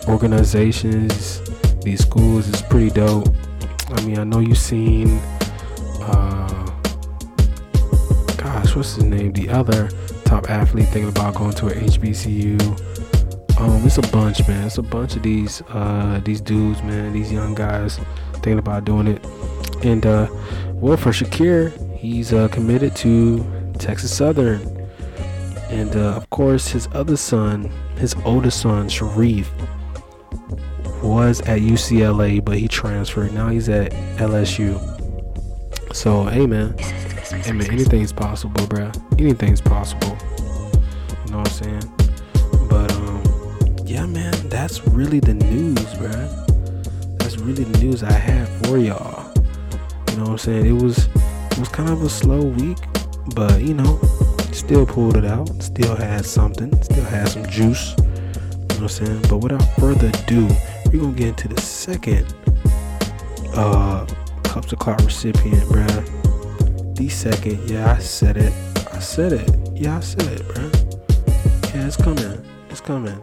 organizations, 0.07 1.41
these 1.81 2.01
schools 2.01 2.47
is 2.47 2.61
pretty 2.61 2.89
dope. 2.89 3.27
I 3.89 4.01
mean, 4.01 4.17
I 4.19 4.23
know 4.23 4.39
you've 4.39 4.57
seen, 4.57 5.19
uh, 6.01 6.69
gosh, 8.37 8.75
what's 8.75 8.95
his 8.95 9.03
name? 9.03 9.33
The 9.33 9.49
other 9.49 9.89
top 10.25 10.49
athlete 10.49 10.87
thinking 10.87 11.09
about 11.09 11.35
going 11.35 11.53
to 11.53 11.67
a 11.67 11.71
HBCU. 11.71 13.59
Um, 13.59 13.85
it's 13.85 13.97
a 13.97 14.01
bunch, 14.11 14.47
man. 14.47 14.65
It's 14.65 14.77
a 14.77 14.83
bunch 14.83 15.15
of 15.15 15.23
these, 15.23 15.61
uh, 15.69 16.19
these 16.23 16.41
dudes, 16.41 16.81
man. 16.81 17.13
These 17.13 17.31
young 17.31 17.53
guys 17.53 17.99
thinking 18.33 18.59
about 18.59 18.85
doing 18.85 19.07
it. 19.07 19.25
And 19.83 20.05
uh, 20.05 20.27
well, 20.73 20.97
for 20.97 21.11
Shaqir, 21.11 21.97
he's 21.97 22.33
uh, 22.33 22.47
committed 22.47 22.95
to 22.97 23.45
Texas 23.77 24.15
Southern. 24.15 24.61
And 25.69 25.95
uh, 25.95 26.15
of 26.15 26.29
course, 26.29 26.67
his 26.67 26.87
other 26.93 27.17
son, 27.17 27.71
his 27.97 28.15
oldest 28.25 28.61
son, 28.61 28.89
Shareef, 28.89 29.47
was 31.03 31.41
at 31.41 31.59
UCLA, 31.59 32.43
but 32.43 32.57
he 32.57 32.67
transferred. 32.67 33.33
Now 33.33 33.49
he's 33.49 33.69
at 33.69 33.91
LSU. 34.17 34.79
So, 35.93 36.23
hey 36.25 36.47
man, 36.47 36.77
hey 36.77 37.51
man, 37.51 37.69
anything's 37.69 38.13
possible, 38.13 38.61
bruh. 38.67 39.19
Anything's 39.19 39.61
possible. 39.61 40.17
You 41.25 41.31
know 41.31 41.39
what 41.39 41.47
I'm 41.47 41.81
saying? 41.81 42.67
But 42.69 42.91
um, 42.93 43.23
yeah, 43.85 44.05
man, 44.05 44.33
that's 44.49 44.87
really 44.87 45.19
the 45.19 45.33
news, 45.33 45.77
bruh 45.95 46.43
that's 47.33 47.37
really 47.37 47.63
the 47.63 47.79
news 47.79 48.03
I 48.03 48.11
had 48.11 48.47
for 48.47 48.77
y'all. 48.77 49.31
You 50.09 50.17
know 50.17 50.23
what 50.23 50.29
I'm 50.29 50.37
saying? 50.37 50.65
It 50.65 50.83
was 50.83 51.07
it 51.51 51.57
was 51.57 51.69
kind 51.69 51.89
of 51.89 52.03
a 52.03 52.09
slow 52.09 52.43
week, 52.43 52.77
but 53.33 53.61
you 53.61 53.73
know, 53.73 53.99
still 54.51 54.85
pulled 54.85 55.17
it 55.17 55.25
out. 55.25 55.49
Still 55.63 55.95
had 55.95 56.25
something. 56.25 56.69
Still 56.83 57.05
had 57.05 57.29
some 57.29 57.45
juice. 57.47 57.95
You 57.97 58.03
know 58.03 58.67
what 58.67 58.81
I'm 58.81 58.87
saying? 58.89 59.21
But 59.29 59.37
without 59.37 59.63
further 59.79 60.09
ado, 60.09 60.47
we're 60.93 61.01
gonna 61.01 61.13
get 61.13 61.27
into 61.29 61.47
the 61.47 61.59
second 61.61 62.33
uh 63.55 64.05
cups 64.43 64.71
of 64.71 64.79
clout 64.79 65.03
recipient, 65.03 65.63
bruh. 65.63 66.95
The 66.95 67.09
second, 67.09 67.69
yeah, 67.69 67.93
I 67.93 67.99
said 67.99 68.37
it. 68.37 68.53
I 68.93 68.99
said 68.99 69.33
it. 69.33 69.49
Yeah, 69.73 69.97
I 69.97 69.99
said 70.01 70.27
it, 70.27 70.41
bruh. 70.47 71.73
Yeah, 71.73 71.87
it's 71.87 71.97
coming. 71.97 72.45
It's 72.69 72.81
coming. 72.81 73.19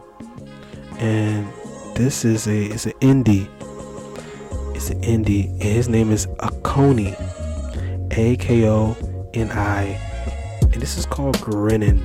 And 0.98 1.46
this 1.94 2.24
is 2.24 2.46
a 2.48 2.64
it's 2.66 2.86
an 2.86 2.92
indie 3.00 3.48
It's 4.74 4.90
an 4.90 5.00
indie, 5.02 5.50
and 5.52 5.62
his 5.62 5.88
name 5.88 6.10
is 6.10 6.26
Akoni, 6.38 7.14
A 8.16 8.36
K 8.36 8.66
O 8.68 8.96
N 9.34 9.50
I, 9.52 9.82
and 10.62 10.72
and 10.72 10.82
this 10.82 10.96
is 10.96 11.04
called 11.04 11.38
Grinning. 11.40 12.02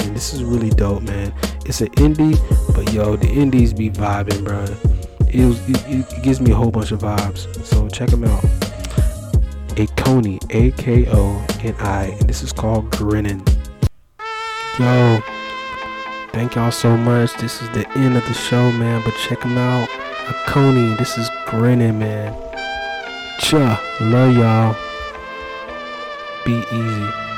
And 0.00 0.16
this 0.16 0.34
is 0.34 0.42
really 0.42 0.70
dope, 0.70 1.02
man. 1.02 1.32
It's 1.64 1.80
an 1.80 1.88
indie, 1.90 2.36
but 2.74 2.92
yo, 2.92 3.16
the 3.16 3.28
indies 3.28 3.72
be 3.72 3.90
vibing, 3.90 4.44
bro. 4.44 4.64
It, 5.28 5.56
it, 5.68 6.08
it 6.14 6.22
gives 6.22 6.40
me 6.40 6.50
a 6.52 6.54
whole 6.54 6.70
bunch 6.70 6.92
of 6.92 7.00
vibes. 7.00 7.46
So 7.64 7.88
check 7.88 8.10
them 8.10 8.24
out. 8.24 8.42
Akoni, 9.76 10.38
A 10.54 10.70
K 10.72 11.06
O 11.08 11.46
N 11.60 11.74
I, 11.78 12.16
and 12.20 12.28
this 12.28 12.42
is 12.42 12.52
called 12.52 12.90
Grinning. 12.90 13.42
Yo, 14.78 15.22
thank 16.32 16.54
y'all 16.54 16.70
so 16.70 16.96
much. 16.96 17.34
This 17.38 17.62
is 17.62 17.68
the 17.70 17.88
end 17.96 18.16
of 18.16 18.24
the 18.26 18.34
show, 18.34 18.70
man. 18.72 19.02
But 19.04 19.14
check 19.28 19.40
them 19.40 19.56
out. 19.56 19.88
Akoni, 19.88 20.96
this 20.98 21.16
is 21.16 21.30
Grinning, 21.46 21.98
man. 21.98 22.34
Cha, 23.40 23.80
love 24.00 24.34
y'all. 24.36 24.76
Be 26.44 26.64
easy. 26.74 27.31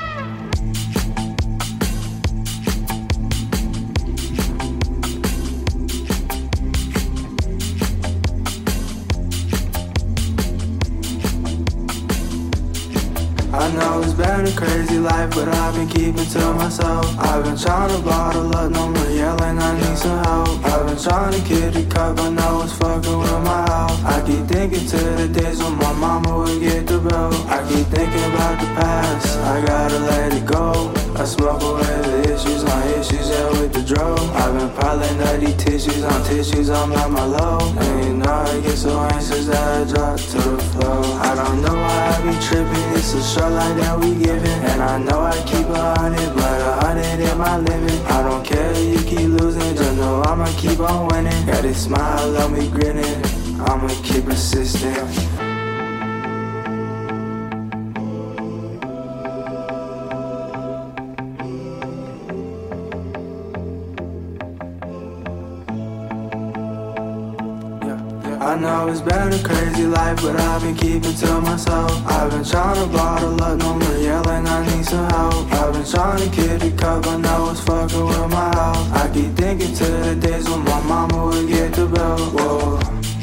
Been 14.17 14.47
a 14.47 14.53
crazy 14.57 14.99
life, 14.99 15.31
but 15.31 15.49
I've 15.49 15.75
been 15.75 15.89
keeping 15.89 16.27
to 16.27 16.55
myself. 16.55 17.07
I've 17.19 17.45
been 17.45 17.57
trying 17.57 17.91
to 17.95 18.03
bottle 18.03 18.57
up, 18.57 18.71
no 18.71 18.89
more 18.89 19.11
yelling, 19.11 19.59
I 19.59 19.75
need 19.79 19.99
some 19.99 20.25
help. 20.25 20.65
I've 20.65 20.87
been 20.87 20.99
trying 20.99 21.33
to 21.33 21.49
get 21.49 21.75
the 21.75 21.85
cup, 21.87 22.19
I 22.21 22.31
know 22.31 22.63
it's 22.63 22.73
fucking 22.79 23.19
with 23.19 23.45
my 23.45 23.65
health. 23.69 23.94
I 24.05 24.23
keep 24.27 24.47
thinking 24.47 24.87
to 24.87 24.97
the 24.97 25.29
days 25.29 25.63
when 25.63 25.77
my 25.79 25.93
mama 25.93 26.39
would 26.39 26.61
get 26.61 26.87
the 26.87 26.99
bill. 26.99 27.33
I 27.49 27.67
keep 27.69 27.87
thinking 27.87 28.25
about 28.35 28.61
the 28.61 28.67
past, 28.77 29.39
I 29.39 29.65
gotta 29.65 29.99
let 29.99 30.33
it 30.35 30.47
go. 30.47 30.93
I 31.17 31.25
smoke 31.25 31.63
away 31.63 31.97
the 32.03 32.35
issues 32.35 32.65
my 32.65 32.85
issues, 32.99 33.31
yeah, 33.31 33.51
with 33.51 33.73
the 33.73 33.83
drove. 33.83 34.21
I've 34.37 34.53
been 34.53 34.71
piling 34.77 35.17
nutty 35.19 35.53
tissues 35.57 36.03
on 36.05 36.23
tissues, 36.25 36.71
I'm 36.71 36.93
at 36.93 37.11
my 37.11 37.25
low. 37.25 37.61
And 37.79 38.05
you 38.05 38.15
know 38.15 38.33
I 38.33 38.61
get 38.61 38.77
so 38.77 39.01
anxious 39.01 39.47
that 39.47 39.89
I 39.89 39.93
drop 39.93 40.19
to 40.19 40.39
the 40.39 40.63
floor. 40.73 41.05
I 41.29 41.35
don't 41.35 41.63
know 41.63 41.75
why 41.75 41.99
I 42.13 42.17
be 42.25 42.35
tripping, 42.45 42.89
it's 42.99 43.15
a 43.15 43.23
show 43.23 43.49
like 43.49 43.77
that 43.79 43.99
we 43.99 44.15
giving. 44.15 44.61
And 44.71 44.83
I 44.83 44.99
know 44.99 45.21
I 45.21 45.37
keep 45.47 45.69
a 45.69 46.01
hundred, 46.01 46.35
but 46.35 46.61
a 46.61 46.73
hundred 46.85 47.21
in 47.21 47.39
my 47.39 47.59
limit. 47.59 48.01
I 48.11 48.23
don't 48.23 48.45
care 48.45 48.75
you 48.75 48.99
keep 48.99 49.29
losing, 49.41 49.75
just 49.77 49.97
know 49.97 50.23
I'ma 50.23 50.47
keep 50.59 50.81
on 50.81 51.09
winning. 51.09 51.47
Got 51.47 51.63
this 51.63 51.85
smile 51.85 52.37
on 52.39 52.53
me 52.53 52.69
grinning, 52.69 53.23
I'ma 53.61 53.89
keep 54.03 54.25
persistent. 54.25 54.95
I 68.41 68.57
know 68.57 68.89
it's 68.89 69.01
been 69.01 69.33
a 69.33 69.43
crazy 69.43 69.87
life, 69.87 70.21
but 70.23 70.39
I've 70.39 70.63
been 70.63 70.75
keeping 70.77 71.15
to 71.15 71.41
myself. 71.41 71.91
I've 72.07 72.31
been 72.31 72.45
trying 72.45 72.77
to 72.77 72.87
bottle 72.93 73.43
up, 73.43 73.59
no 73.59 73.75
more 73.75 73.97
yelling, 73.97 74.47
I 74.47 74.67
need 74.67 74.85
some 74.85 75.09
help. 75.11 75.53
I've 75.53 75.73
been 75.73 75.85
trying 75.85 76.19
to 76.19 76.37
get 76.37 76.61
the 76.61 76.71
cup, 76.73 77.07
I 77.07 77.17
know 77.17 77.51
it's 77.51 77.61
fucking 77.61 78.05
with 78.05 78.31
my 78.31 78.55
health. 78.55 78.93
I 78.93 79.11
keep 79.13 79.35
thinking 79.35 79.75
to 79.75 79.85
the 79.85 80.15
days 80.15 80.49
when 80.49 80.63
my 80.65 80.81
mama 80.83 81.27
would 81.27 81.49
get 81.49 81.73
the 81.73 81.87
bill. 81.87 82.19
Whoa. 82.31 83.14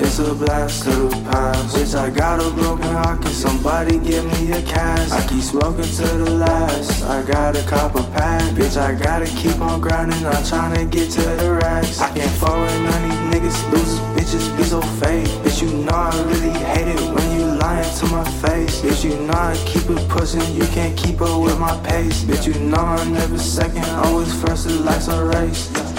It's 0.00 0.20
a 0.20 0.32
blast 0.32 0.84
to 0.84 0.90
the 0.90 1.30
past. 1.30 1.74
Bitch, 1.74 1.98
I 1.98 2.08
got 2.10 2.40
a 2.40 2.50
broken 2.50 2.86
heart. 2.86 3.20
Can 3.20 3.32
somebody 3.32 3.98
give 3.98 4.24
me 4.24 4.52
a 4.52 4.62
cast? 4.62 5.12
I 5.12 5.26
keep 5.26 5.42
smoking 5.42 5.82
to 5.82 6.06
the 6.22 6.30
last. 6.30 7.02
I 7.02 7.22
got 7.22 7.56
a 7.56 7.62
copper 7.64 8.04
pack. 8.14 8.42
Bitch, 8.54 8.76
I 8.76 8.94
gotta 8.94 9.26
keep 9.26 9.60
on 9.60 9.80
grinding. 9.80 10.24
I'm 10.24 10.44
trying 10.44 10.76
to 10.76 10.84
get 10.84 11.10
to 11.12 11.22
the 11.22 11.58
racks. 11.60 12.00
I 12.00 12.12
can't 12.16 12.30
fall 12.38 12.60
with 12.60 12.80
none 12.80 13.10
of 13.10 13.32
these 13.32 13.40
niggas. 13.40 13.72
Losers, 13.72 13.98
bitches 14.14 14.56
be 14.56 14.62
so 14.62 14.80
fake. 15.02 15.26
Bitch, 15.42 15.62
you 15.62 15.72
know 15.84 15.92
I 15.92 16.14
really 16.30 16.50
hate 16.50 16.88
it 16.88 17.00
when 17.14 17.40
you 17.40 17.46
lying 17.58 17.94
to 17.98 18.06
my 18.06 18.24
face. 18.42 18.80
Bitch, 18.80 19.02
you 19.02 19.16
know 19.26 19.32
I 19.32 19.56
keep 19.66 19.90
it 19.90 20.08
pushing. 20.08 20.46
You 20.54 20.66
can't 20.68 20.96
keep 20.96 21.20
up 21.20 21.42
with 21.42 21.58
my 21.58 21.76
pace. 21.82 22.22
Bitch, 22.22 22.46
you 22.46 22.54
know 22.60 22.76
I'm 22.76 23.12
never 23.12 23.36
second. 23.36 23.84
Always 24.06 24.32
first. 24.42 24.68
Life's 24.68 25.08
a 25.08 25.24
race. 25.24 25.97